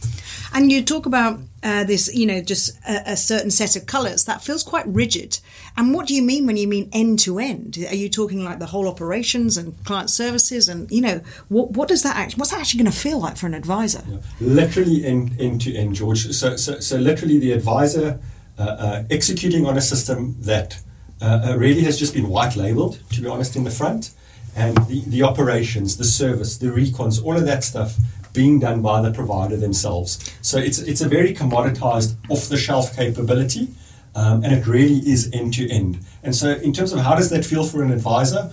And 0.53 0.71
you 0.71 0.83
talk 0.83 1.05
about 1.05 1.39
uh, 1.61 1.83
this, 1.83 2.13
you 2.15 2.25
know, 2.25 2.41
just 2.41 2.75
a, 2.87 3.11
a, 3.11 3.17
certain 3.17 3.51
set 3.51 3.75
of 3.75 3.85
colours 3.85 4.25
that 4.25 4.41
feels 4.41 4.63
quite 4.63 4.87
rigid. 4.87 5.39
And 5.77 5.93
what 5.93 6.07
do 6.07 6.15
you 6.15 6.23
mean 6.23 6.47
when 6.47 6.57
you 6.57 6.67
mean 6.67 6.89
end 6.93 7.19
to 7.19 7.37
end? 7.37 7.77
Are 7.87 7.95
you 7.95 8.09
talking 8.09 8.43
like 8.43 8.59
the 8.59 8.65
whole 8.67 8.87
operations 8.87 9.57
and 9.57 9.75
client 9.85 10.09
services, 10.09 10.69
and 10.69 10.89
you 10.89 11.01
know, 11.01 11.21
what 11.49 11.71
what 11.71 11.87
does 11.89 12.03
that 12.03 12.15
actually? 12.15 12.39
What's 12.39 12.51
that 12.51 12.61
actually 12.61 12.83
going 12.83 12.91
to 12.91 12.97
feel 12.97 13.19
like 13.19 13.37
for 13.37 13.45
an 13.45 13.53
advisor? 13.53 14.03
Yeah. 14.07 14.17
Literally 14.39 15.05
end 15.05 15.39
end 15.39 15.61
to 15.61 15.75
end, 15.75 15.95
George. 15.95 16.31
So 16.33 16.55
so 16.55 16.79
so 16.79 16.97
literally 16.97 17.37
the 17.37 17.51
advisor 17.51 18.19
uh, 18.57 18.63
uh, 18.63 19.03
executing 19.11 19.65
on 19.65 19.77
a 19.77 19.81
system 19.81 20.35
that 20.39 20.79
uh, 21.21 21.49
uh, 21.49 21.57
really 21.57 21.81
has 21.81 21.99
just 21.99 22.13
been 22.13 22.29
white 22.29 22.55
labeled, 22.55 22.99
to 23.11 23.21
be 23.21 23.27
honest, 23.27 23.55
in 23.55 23.65
the 23.65 23.71
front. 23.71 24.11
And 24.55 24.75
the, 24.87 25.01
the 25.05 25.23
operations, 25.23 25.97
the 25.97 26.03
service, 26.03 26.57
the 26.57 26.67
recons, 26.67 27.23
all 27.23 27.37
of 27.37 27.45
that 27.45 27.63
stuff 27.63 27.97
being 28.33 28.59
done 28.59 28.81
by 28.81 29.01
the 29.01 29.11
provider 29.11 29.57
themselves. 29.57 30.33
So 30.41 30.57
it's, 30.57 30.79
it's 30.79 31.01
a 31.01 31.09
very 31.09 31.33
commoditized, 31.33 32.15
off 32.29 32.47
the 32.47 32.57
shelf 32.57 32.95
capability, 32.95 33.69
um, 34.15 34.43
and 34.43 34.53
it 34.53 34.65
really 34.67 34.97
is 35.09 35.29
end 35.33 35.53
to 35.55 35.69
end. 35.69 35.99
And 36.23 36.35
so, 36.35 36.51
in 36.51 36.73
terms 36.73 36.91
of 36.93 36.99
how 36.99 37.15
does 37.15 37.29
that 37.29 37.45
feel 37.45 37.63
for 37.63 37.83
an 37.83 37.91
advisor, 37.91 38.51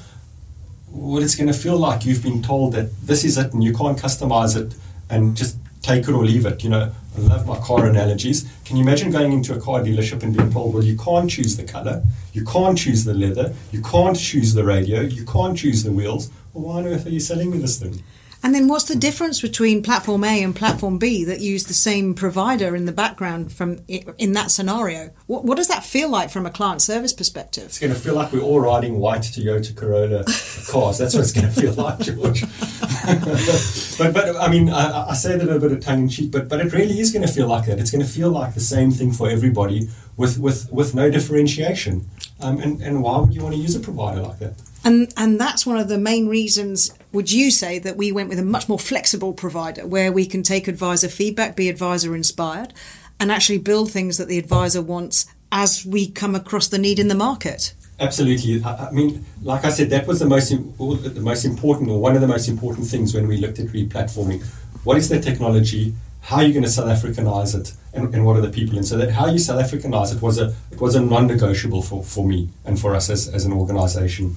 what 0.91 1.23
it's 1.23 1.35
going 1.35 1.49
to 1.49 1.59
feel 1.59 1.77
like 1.77 2.05
you've 2.07 2.23
been 2.23 2.43
told 2.43 2.73
that 2.73 2.91
this 3.07 3.25
is 3.25 3.37
it 3.37 3.53
and 3.53 3.63
you 3.63 3.75
can't 3.75 3.99
customize 3.99 4.57
it 4.57 4.75
and 5.11 5.37
just 5.37 5.59
take 5.83 6.09
it 6.09 6.11
or 6.11 6.25
leave 6.25 6.47
it. 6.47 6.65
You 6.65 6.71
know, 6.71 6.93
I 7.17 7.21
love 7.21 7.47
my 7.47 7.59
car 7.59 7.87
analogies. 7.87 8.51
Can 8.65 8.77
you 8.77 8.83
imagine 8.83 9.11
going 9.11 9.33
into 9.33 9.55
a 9.55 9.61
car 9.61 9.81
dealership 9.81 10.23
and 10.23 10.37
being 10.37 10.51
told, 10.51 10.75
well, 10.75 10.85
you 10.85 10.97
can't 10.97 11.31
choose 11.31 11.57
the 11.57 11.65
color, 11.65 12.03
you 12.33 12.45
can't 12.45 12.77
choose 12.77 13.05
the 13.05 13.15
leather, 13.15 13.55
you 13.73 13.83
can't 13.83 14.19
choose 14.19 14.55
the 14.55 14.65
radio, 14.65 15.01
you 15.01 15.25
can't 15.25 15.57
choose 15.57 15.83
the 15.83 15.93
wheels? 15.93 16.31
Well, 16.53 16.65
why 16.65 16.79
on 16.79 16.87
earth 16.87 17.07
are 17.07 17.11
you 17.11 17.21
selling 17.21 17.51
me 17.51 17.59
this 17.59 17.79
thing? 17.79 18.03
And 18.47 18.55
then 18.55 18.69
what's 18.69 18.85
the 18.85 18.95
difference 18.95 19.41
between 19.41 19.83
platform 19.83 20.23
A 20.23 20.41
and 20.41 20.55
platform 20.55 20.99
B 20.99 21.25
that 21.25 21.41
use 21.41 21.65
the 21.65 21.75
same 21.75 22.15
provider 22.15 22.77
in 22.77 22.85
the 22.85 22.93
background 22.93 23.53
from 23.53 23.81
in 23.89 24.35
that 24.35 24.53
scenario? 24.53 25.11
What, 25.27 25.45
what 25.45 25.57
does 25.57 25.67
that 25.67 25.85
feel 25.85 26.09
like 26.09 26.31
from 26.31 26.47
a 26.47 26.51
client 26.53 26.81
service 26.81 27.13
perspective? 27.13 27.65
It's 27.65 27.81
going 27.81 27.93
to 27.93 27.99
feel 27.99 28.15
like 28.15 28.33
we're 28.33 28.43
all 28.43 28.61
riding 28.61 29.01
white 29.01 29.23
Toyota 29.23 29.75
Corolla 29.75 30.23
cars. 30.71 30.99
That's 30.99 31.17
what 31.17 31.25
it's 31.25 31.33
going 31.33 31.53
to 31.53 31.61
feel 31.61 31.73
like, 31.73 31.99
George. 31.99 32.43
but 33.99 34.15
but 34.15 34.37
I 34.37 34.49
mean, 34.49 34.71
I, 34.71 35.09
I 35.09 35.15
say 35.15 35.37
that 35.37 35.49
a 35.49 35.59
bit 35.59 35.73
of 35.73 35.81
tongue 35.81 36.03
in 36.03 36.09
cheek, 36.09 36.31
but 36.31 36.49
but 36.49 36.61
it 36.61 36.73
really 36.73 37.01
is 37.01 37.11
going 37.11 37.27
to 37.27 37.33
feel 37.33 37.49
like 37.49 37.67
that. 37.67 37.81
It's 37.81 37.91
going 37.91 38.07
to 38.07 38.09
feel 38.09 38.31
like 38.31 38.55
the 38.55 38.61
same 38.61 38.93
thing 38.93 39.11
for 39.11 39.29
everybody 39.29 39.89
with 40.17 40.39
with 40.39 40.71
with 40.71 40.95
no 40.95 41.11
differentiation. 41.11 42.09
Um, 42.41 42.61
and 42.61 42.81
and 42.81 43.03
why 43.03 43.19
would 43.19 43.35
you 43.35 43.43
want 43.43 43.57
to 43.57 43.61
use 43.61 43.75
a 43.75 43.81
provider 43.81 44.23
like 44.23 44.39
that? 44.39 44.55
And 44.87 45.13
and 45.17 45.41
that's 45.41 45.67
one 45.67 45.79
of 45.79 45.89
the 45.89 45.99
main 45.99 46.29
reasons. 46.29 46.97
Would 47.11 47.33
you 47.33 47.51
say 47.51 47.81
that 47.81 47.97
we 47.97 48.13
went 48.13 48.29
with 48.29 48.39
a 48.39 48.45
much 48.45 48.69
more 48.69 48.79
flexible 48.79 49.33
provider 49.33 49.85
where 49.85 50.13
we 50.13 50.27
can 50.27 50.45
take 50.45 50.69
advisor 50.69 51.09
feedback, 51.09 51.57
be 51.57 51.69
advisor 51.69 52.15
inspired, 52.15 52.73
and 53.19 53.33
actually 53.33 53.59
build 53.59 53.91
things 53.91 54.17
that 54.19 54.29
the 54.29 54.39
advisor 54.39 54.81
wants 54.81 55.27
as 55.51 55.85
we 55.85 56.09
come 56.09 56.37
across 56.37 56.69
the 56.69 56.79
need 56.79 57.01
in 57.01 57.09
the 57.09 57.17
market? 57.17 57.75
Absolutely. 57.99 58.63
I, 58.63 58.87
I 58.87 58.91
mean, 58.93 59.25
like 59.43 59.65
I 59.65 59.71
said, 59.71 59.91
that 59.91 60.07
was 60.07 60.21
the 60.21 60.27
most 60.27 60.51
the 60.51 61.21
most 61.21 61.45
important, 61.45 61.91
or 61.91 62.01
one 62.01 62.15
of 62.15 62.21
the 62.21 62.29
most 62.29 62.47
important 62.47 62.87
things 62.87 63.13
when 63.13 63.27
we 63.27 63.39
looked 63.39 63.59
at 63.59 63.67
replatforming. 63.67 64.45
What 64.85 64.99
is 64.99 65.09
the 65.09 65.21
technology? 65.21 65.95
How 66.21 66.37
are 66.37 66.45
you 66.45 66.53
going 66.53 66.63
to 66.63 66.71
South 66.71 66.87
Africanize 66.87 67.59
it? 67.59 67.73
And, 67.93 68.15
and, 68.15 68.25
what 68.25 68.37
are 68.37 68.41
the 68.41 68.51
people? 68.51 68.77
And 68.77 68.87
so 68.87 68.97
that 68.99 69.11
how 69.11 69.27
you 69.27 69.39
South 69.39 69.61
Africanize 69.65 70.15
it 70.15 70.23
was 70.23 70.39
a 70.39 70.55
it 70.71 70.81
was 70.81 70.95
a 70.95 71.01
non-negotiable 71.01 71.83
for, 71.83 72.05
for 72.05 72.25
me 72.25 72.51
and 72.65 72.79
for 72.79 72.95
us 72.95 73.11
as, 73.11 73.27
as 73.29 73.45
an 73.45 73.53
organization 73.53 74.37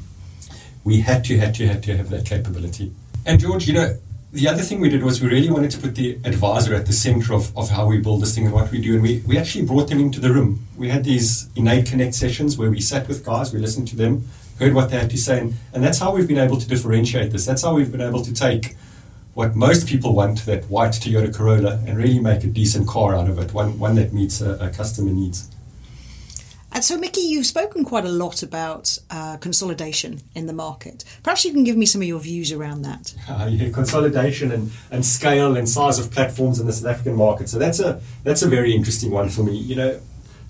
we 0.83 1.01
had 1.01 1.23
to, 1.25 1.37
had 1.37 1.55
to, 1.55 1.67
had 1.67 1.83
to 1.83 1.97
have 1.97 2.09
that 2.09 2.25
capability. 2.25 2.93
And 3.25 3.39
George, 3.39 3.67
you 3.67 3.73
know, 3.73 3.97
the 4.31 4.47
other 4.47 4.61
thing 4.61 4.79
we 4.79 4.89
did 4.89 5.03
was 5.03 5.21
we 5.21 5.27
really 5.27 5.49
wanted 5.49 5.71
to 5.71 5.79
put 5.79 5.95
the 5.95 6.19
advisor 6.23 6.75
at 6.75 6.85
the 6.85 6.93
center 6.93 7.33
of, 7.33 7.55
of 7.57 7.69
how 7.69 7.87
we 7.87 7.97
build 7.97 8.21
this 8.21 8.35
thing 8.35 8.45
and 8.45 8.53
what 8.53 8.71
we 8.71 8.79
do. 8.79 8.93
And 8.93 9.01
we, 9.01 9.23
we 9.25 9.37
actually 9.37 9.65
brought 9.65 9.89
them 9.89 9.99
into 9.99 10.19
the 10.19 10.31
room. 10.31 10.65
We 10.77 10.89
had 10.89 11.03
these 11.03 11.47
INN8 11.49 11.89
connect 11.89 12.13
sessions 12.13 12.57
where 12.57 12.69
we 12.69 12.79
sat 12.79 13.07
with 13.07 13.25
guys, 13.25 13.53
we 13.53 13.59
listened 13.59 13.87
to 13.89 13.95
them, 13.95 14.27
heard 14.59 14.73
what 14.73 14.91
they 14.91 14.99
had 14.99 15.09
to 15.09 15.17
say. 15.17 15.39
And, 15.39 15.55
and 15.73 15.83
that's 15.83 15.97
how 15.97 16.13
we've 16.13 16.27
been 16.27 16.37
able 16.37 16.57
to 16.57 16.67
differentiate 16.67 17.31
this. 17.31 17.45
That's 17.45 17.63
how 17.63 17.73
we've 17.73 17.91
been 17.91 18.01
able 18.01 18.23
to 18.23 18.33
take 18.33 18.75
what 19.33 19.55
most 19.55 19.87
people 19.87 20.13
want, 20.13 20.45
that 20.45 20.65
white 20.65 20.91
Toyota 20.91 21.33
Corolla, 21.33 21.81
and 21.87 21.97
really 21.97 22.19
make 22.19 22.43
a 22.43 22.47
decent 22.47 22.87
car 22.87 23.15
out 23.15 23.29
of 23.29 23.39
it, 23.39 23.53
one, 23.53 23.79
one 23.79 23.95
that 23.95 24.13
meets 24.13 24.41
a, 24.41 24.55
a 24.55 24.69
customer 24.69 25.11
needs. 25.11 25.49
And 26.79 26.85
so, 26.85 26.97
Mickey, 26.97 27.19
you've 27.19 27.45
spoken 27.45 27.83
quite 27.83 28.05
a 28.05 28.09
lot 28.09 28.41
about 28.41 28.97
uh, 29.11 29.35
consolidation 29.35 30.21
in 30.33 30.45
the 30.45 30.53
market. 30.53 31.03
Perhaps 31.23 31.43
you 31.43 31.51
can 31.51 31.65
give 31.65 31.75
me 31.75 31.85
some 31.85 32.01
of 32.01 32.07
your 32.07 32.21
views 32.21 32.53
around 32.53 32.83
that. 32.83 33.13
Uh, 33.29 33.47
yeah, 33.51 33.69
consolidation 33.69 34.49
and, 34.53 34.71
and 34.89 35.05
scale 35.05 35.57
and 35.57 35.67
size 35.67 35.99
of 35.99 36.09
platforms 36.09 36.57
in 36.57 36.67
the 36.67 36.71
South 36.71 36.91
African 36.91 37.15
market. 37.15 37.49
So 37.49 37.59
that's 37.59 37.81
a 37.81 38.01
that's 38.23 38.43
a 38.43 38.47
very 38.47 38.73
interesting 38.73 39.11
one 39.11 39.27
for 39.27 39.43
me. 39.43 39.57
You 39.57 39.75
know, 39.75 39.99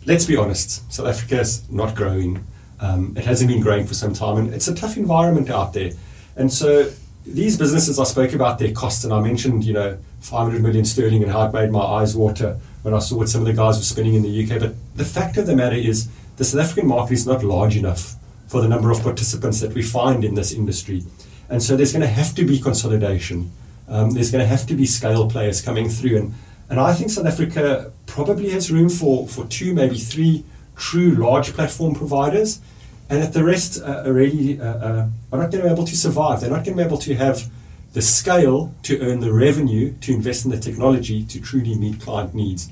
let's 0.05 0.25
be 0.25 0.37
honest, 0.37 0.93
South 0.93 1.07
Africa 1.07 1.39
is 1.39 1.67
not 1.71 1.95
growing. 1.95 2.45
Um, 2.79 3.15
it 3.17 3.25
hasn't 3.25 3.49
been 3.49 3.61
growing 3.61 3.87
for 3.87 3.95
some 3.95 4.13
time, 4.13 4.37
and 4.37 4.53
it's 4.53 4.67
a 4.67 4.75
tough 4.75 4.97
environment 4.97 5.49
out 5.49 5.73
there. 5.73 5.93
And 6.35 6.53
so 6.53 6.91
these 7.25 7.57
businesses, 7.57 7.99
I 7.99 8.03
spoke 8.03 8.33
about 8.33 8.59
their 8.59 8.71
costs, 8.71 9.03
and 9.03 9.11
I 9.11 9.19
mentioned, 9.19 9.63
you 9.63 9.73
know, 9.73 9.97
500 10.21 10.61
million 10.61 10.85
sterling 10.85 11.23
and 11.23 11.31
how 11.31 11.47
it 11.47 11.53
made 11.53 11.71
my 11.71 11.81
eyes 11.81 12.15
water 12.15 12.59
when 12.83 12.93
I 12.93 12.99
saw 12.99 13.17
what 13.17 13.29
some 13.29 13.41
of 13.41 13.47
the 13.47 13.53
guys 13.53 13.77
were 13.77 13.83
spending 13.83 14.13
in 14.13 14.21
the 14.21 14.43
UK. 14.43 14.59
But 14.59 14.75
the 14.95 15.05
fact 15.05 15.37
of 15.37 15.47
the 15.47 15.55
matter 15.55 15.75
is, 15.75 16.07
the 16.39 16.45
South 16.45 16.61
African 16.61 16.87
market 16.87 17.15
is 17.15 17.27
not 17.27 17.43
large 17.43 17.75
enough 17.75 18.15
for 18.47 18.61
the 18.61 18.67
number 18.69 18.89
of 18.91 19.03
participants 19.03 19.59
that 19.59 19.73
we 19.73 19.81
find 19.81 20.23
in 20.23 20.35
this 20.35 20.53
industry. 20.53 21.03
And 21.49 21.61
so 21.61 21.75
there's 21.75 21.91
going 21.91 22.01
to 22.01 22.07
have 22.07 22.33
to 22.35 22.45
be 22.45 22.59
consolidation. 22.59 23.51
Um, 23.89 24.11
there's 24.11 24.31
going 24.31 24.41
to 24.41 24.47
have 24.47 24.65
to 24.67 24.73
be 24.73 24.85
scale 24.85 25.29
players 25.29 25.61
coming 25.61 25.89
through. 25.89 26.15
And, 26.17 26.33
and 26.69 26.79
I 26.79 26.93
think 26.93 27.11
South 27.11 27.25
Africa 27.25 27.91
probably 28.05 28.51
has 28.51 28.71
room 28.71 28.87
for, 28.87 29.27
for 29.27 29.45
two, 29.47 29.73
maybe 29.73 29.97
three 29.97 30.45
true 30.77 31.11
large 31.11 31.51
platform 31.51 31.93
providers. 31.93 32.61
And 33.09 33.21
that 33.21 33.33
the 33.33 33.43
rest 33.43 33.81
uh, 33.81 34.03
are 34.05 34.13
really 34.13 34.61
uh, 34.61 34.63
uh, 34.63 35.07
are 35.33 35.39
not 35.39 35.51
going 35.51 35.63
to 35.63 35.67
be 35.67 35.73
able 35.73 35.85
to 35.85 35.97
survive. 35.97 36.39
They're 36.39 36.49
not 36.49 36.63
going 36.63 36.77
to 36.77 36.83
be 36.83 36.87
able 36.87 36.99
to 36.99 37.15
have 37.15 37.51
the 37.91 38.01
scale 38.01 38.73
to 38.83 38.97
earn 39.01 39.19
the 39.19 39.33
revenue 39.33 39.93
to 40.01 40.13
invest 40.13 40.45
in 40.45 40.51
the 40.51 40.59
technology 40.59 41.25
to 41.25 41.41
truly 41.41 41.75
meet 41.75 41.99
client 41.99 42.33
needs. 42.33 42.69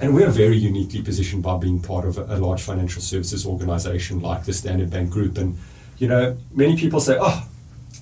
And 0.00 0.14
we 0.14 0.24
are 0.24 0.30
very 0.30 0.56
uniquely 0.56 1.02
positioned 1.02 1.42
by 1.42 1.56
being 1.56 1.80
part 1.80 2.04
of 2.04 2.18
a, 2.18 2.36
large 2.36 2.62
financial 2.62 3.00
services 3.00 3.46
organization 3.46 4.20
like 4.20 4.44
the 4.44 4.52
Standard 4.52 4.90
Bank 4.90 5.10
Group. 5.10 5.38
And, 5.38 5.56
you 5.98 6.08
know, 6.08 6.36
many 6.52 6.76
people 6.76 7.00
say, 7.00 7.16
oh, 7.20 7.46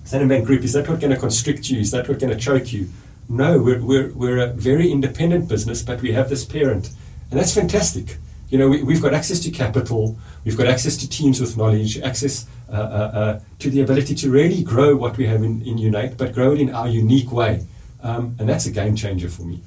Standard 0.05 0.29
Bank 0.29 0.47
Group, 0.47 0.63
is 0.63 0.73
that 0.73 0.89
what's 0.89 1.01
going 1.01 1.13
to 1.13 1.21
constrict 1.21 1.69
you? 1.69 1.81
Is 1.81 1.91
that 1.91 2.09
what's 2.09 2.21
going 2.21 2.37
to 2.37 2.43
choke 2.43 2.73
you? 2.73 2.89
No, 3.29 3.63
we're, 3.63 3.83
we're, 3.83 4.13
we're 4.15 4.39
a 4.39 4.47
very 4.49 4.91
independent 4.91 5.49
business, 5.49 5.83
but 5.83 6.01
we 6.01 6.13
have 6.13 6.29
this 6.29 6.45
parent. 6.45 6.91
And 7.31 7.39
that's 7.39 7.55
fantastic. 7.55 8.17
You 8.49 8.59
know, 8.59 8.69
we, 8.69 8.93
have 8.93 9.03
got 9.03 9.15
access 9.15 9.41
to 9.41 9.51
capital, 9.51 10.19
we've 10.45 10.57
got 10.57 10.67
access 10.67 10.97
to 10.99 11.09
teams 11.09 11.41
with 11.41 11.57
knowledge, 11.57 11.99
access 12.01 12.47
uh, 12.69 12.73
uh, 12.73 12.77
uh, 12.79 13.41
to 13.59 13.71
the 13.71 13.81
ability 13.81 14.15
to 14.17 14.31
really 14.31 14.63
grow 14.63 14.97
what 14.97 15.17
we 15.17 15.27
have 15.27 15.43
in, 15.43 15.63
in 15.63 15.77
INN8, 15.77 16.19
but 16.19 16.35
grow 16.35 16.53
it 16.53 16.61
in 16.61 16.75
our 16.75 16.89
unique 16.89 17.33
way. 17.33 17.67
Um, 18.03 18.37
and 18.39 18.49
that's 18.49 18.67
a 18.67 18.71
game 18.71 18.97
changer 18.97 19.29
for 19.29 19.43
me. 19.43 19.63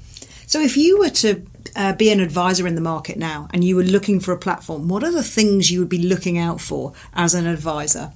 So, 0.45 0.59
if 0.59 0.77
you 0.77 0.99
were 0.99 1.09
to 1.09 1.45
uh, 1.75 1.93
be 1.93 2.09
an 2.11 2.19
advisor 2.19 2.67
in 2.67 2.75
the 2.75 2.81
market 2.81 3.17
now 3.17 3.47
and 3.53 3.63
you 3.63 3.75
were 3.75 3.83
looking 3.83 4.19
for 4.19 4.31
a 4.31 4.37
platform, 4.37 4.87
what 4.87 5.03
are 5.03 5.11
the 5.11 5.23
things 5.23 5.71
you 5.71 5.79
would 5.79 5.89
be 5.89 6.01
looking 6.01 6.37
out 6.37 6.61
for 6.61 6.93
as 7.13 7.33
an 7.33 7.45
advisor? 7.45 8.11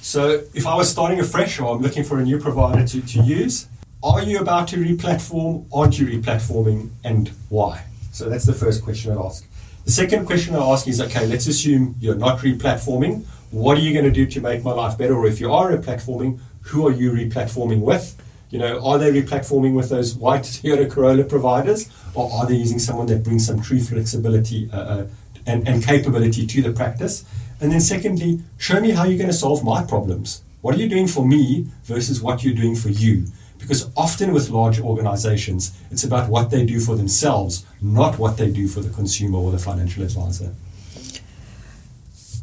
So, 0.00 0.42
if 0.52 0.66
I 0.66 0.74
was 0.74 0.90
starting 0.90 1.20
afresh 1.20 1.60
or 1.60 1.74
I'm 1.74 1.80
looking 1.80 2.02
for 2.02 2.18
a 2.18 2.24
new 2.24 2.38
provider 2.38 2.84
to, 2.86 3.00
to 3.00 3.22
use, 3.22 3.68
are 4.02 4.20
you 4.20 4.40
about 4.40 4.66
to 4.68 4.76
replatform? 4.76 5.66
Aren't 5.72 5.98
you 5.98 6.06
replatforming? 6.06 6.90
And 7.04 7.30
why? 7.50 7.84
So, 8.10 8.28
that's 8.28 8.44
the 8.44 8.52
first 8.52 8.82
question 8.82 9.12
I'd 9.12 9.18
ask. 9.18 9.46
The 9.84 9.92
second 9.92 10.26
question 10.26 10.56
I 10.56 10.58
ask 10.58 10.88
is 10.88 11.00
okay, 11.00 11.26
let's 11.26 11.46
assume 11.46 11.94
you're 12.00 12.16
not 12.16 12.40
replatforming. 12.40 13.24
What 13.52 13.78
are 13.78 13.80
you 13.80 13.92
going 13.92 14.04
to 14.04 14.10
do 14.10 14.26
to 14.26 14.40
make 14.40 14.64
my 14.64 14.72
life 14.72 14.98
better? 14.98 15.14
Or 15.14 15.26
if 15.26 15.40
you 15.40 15.52
are 15.52 15.70
replatforming, 15.70 16.40
who 16.62 16.86
are 16.86 16.92
you 16.92 17.12
replatforming 17.12 17.80
with? 17.80 18.16
You 18.52 18.58
know, 18.58 18.84
are 18.84 18.98
they 18.98 19.10
replatforming 19.10 19.72
with 19.72 19.88
those 19.88 20.14
white 20.14 20.42
Toyota 20.42 20.88
Corolla 20.88 21.24
providers, 21.24 21.88
or 22.14 22.30
are 22.30 22.46
they 22.46 22.54
using 22.54 22.78
someone 22.78 23.06
that 23.06 23.24
brings 23.24 23.46
some 23.46 23.62
true 23.62 23.80
flexibility 23.80 24.70
uh, 24.70 24.76
uh, 24.76 25.06
and, 25.46 25.66
and 25.66 25.82
capability 25.82 26.46
to 26.46 26.62
the 26.62 26.70
practice? 26.70 27.24
And 27.60 27.72
then, 27.72 27.80
secondly, 27.80 28.40
show 28.58 28.78
me 28.78 28.90
how 28.90 29.04
you're 29.04 29.16
going 29.16 29.30
to 29.30 29.36
solve 29.36 29.64
my 29.64 29.82
problems. 29.82 30.42
What 30.60 30.74
are 30.74 30.78
you 30.78 30.88
doing 30.88 31.08
for 31.08 31.26
me 31.26 31.66
versus 31.84 32.20
what 32.20 32.44
you're 32.44 32.54
doing 32.54 32.76
for 32.76 32.90
you? 32.90 33.26
Because 33.58 33.90
often 33.96 34.34
with 34.34 34.50
large 34.50 34.78
organizations, 34.80 35.74
it's 35.90 36.04
about 36.04 36.28
what 36.28 36.50
they 36.50 36.66
do 36.66 36.78
for 36.78 36.94
themselves, 36.94 37.64
not 37.80 38.18
what 38.18 38.36
they 38.36 38.50
do 38.50 38.68
for 38.68 38.80
the 38.80 38.90
consumer 38.90 39.38
or 39.38 39.50
the 39.50 39.58
financial 39.58 40.02
advisor. 40.02 40.52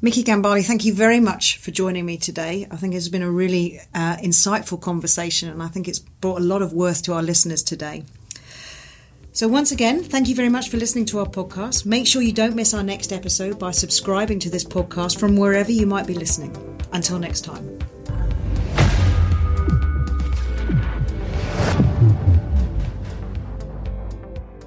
Mickey 0.01 0.23
Gambale, 0.23 0.65
thank 0.65 0.85
you 0.85 0.93
very 0.93 1.19
much 1.19 1.57
for 1.57 1.71
joining 1.71 2.05
me 2.05 2.15
today. 2.15 2.65
I 2.71 2.77
think 2.77 2.93
it's 2.93 3.09
been 3.09 3.21
a 3.21 3.29
really 3.29 3.81
uh, 3.93 4.15
insightful 4.15 4.79
conversation, 4.79 5.49
and 5.49 5.61
I 5.61 5.67
think 5.67 5.89
it's 5.89 5.99
brought 5.99 6.39
a 6.39 6.43
lot 6.43 6.61
of 6.61 6.71
worth 6.71 7.03
to 7.03 7.13
our 7.13 7.21
listeners 7.21 7.61
today. 7.61 8.05
So, 9.33 9.49
once 9.49 9.73
again, 9.73 10.01
thank 10.01 10.29
you 10.29 10.35
very 10.35 10.47
much 10.47 10.69
for 10.69 10.77
listening 10.77 11.03
to 11.07 11.19
our 11.19 11.25
podcast. 11.25 11.85
Make 11.85 12.07
sure 12.07 12.21
you 12.21 12.31
don't 12.31 12.55
miss 12.55 12.73
our 12.73 12.81
next 12.81 13.11
episode 13.11 13.59
by 13.59 13.71
subscribing 13.71 14.39
to 14.39 14.49
this 14.49 14.63
podcast 14.63 15.19
from 15.19 15.35
wherever 15.35 15.69
you 15.69 15.85
might 15.85 16.07
be 16.07 16.13
listening. 16.13 16.55
Until 16.93 17.19
next 17.19 17.41
time. 17.41 17.77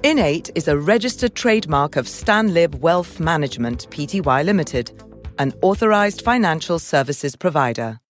INN8 0.03 0.51
is 0.53 0.67
a 0.67 0.77
registered 0.77 1.33
trademark 1.33 1.95
of 1.95 2.05
Stanlib 2.05 2.75
Wealth 2.81 3.19
Management 3.19 3.87
Pty 3.89 4.45
Limited 4.45 4.91
an 5.37 5.53
authorized 5.61 6.21
financial 6.21 6.79
services 6.79 7.35
provider. 7.35 7.99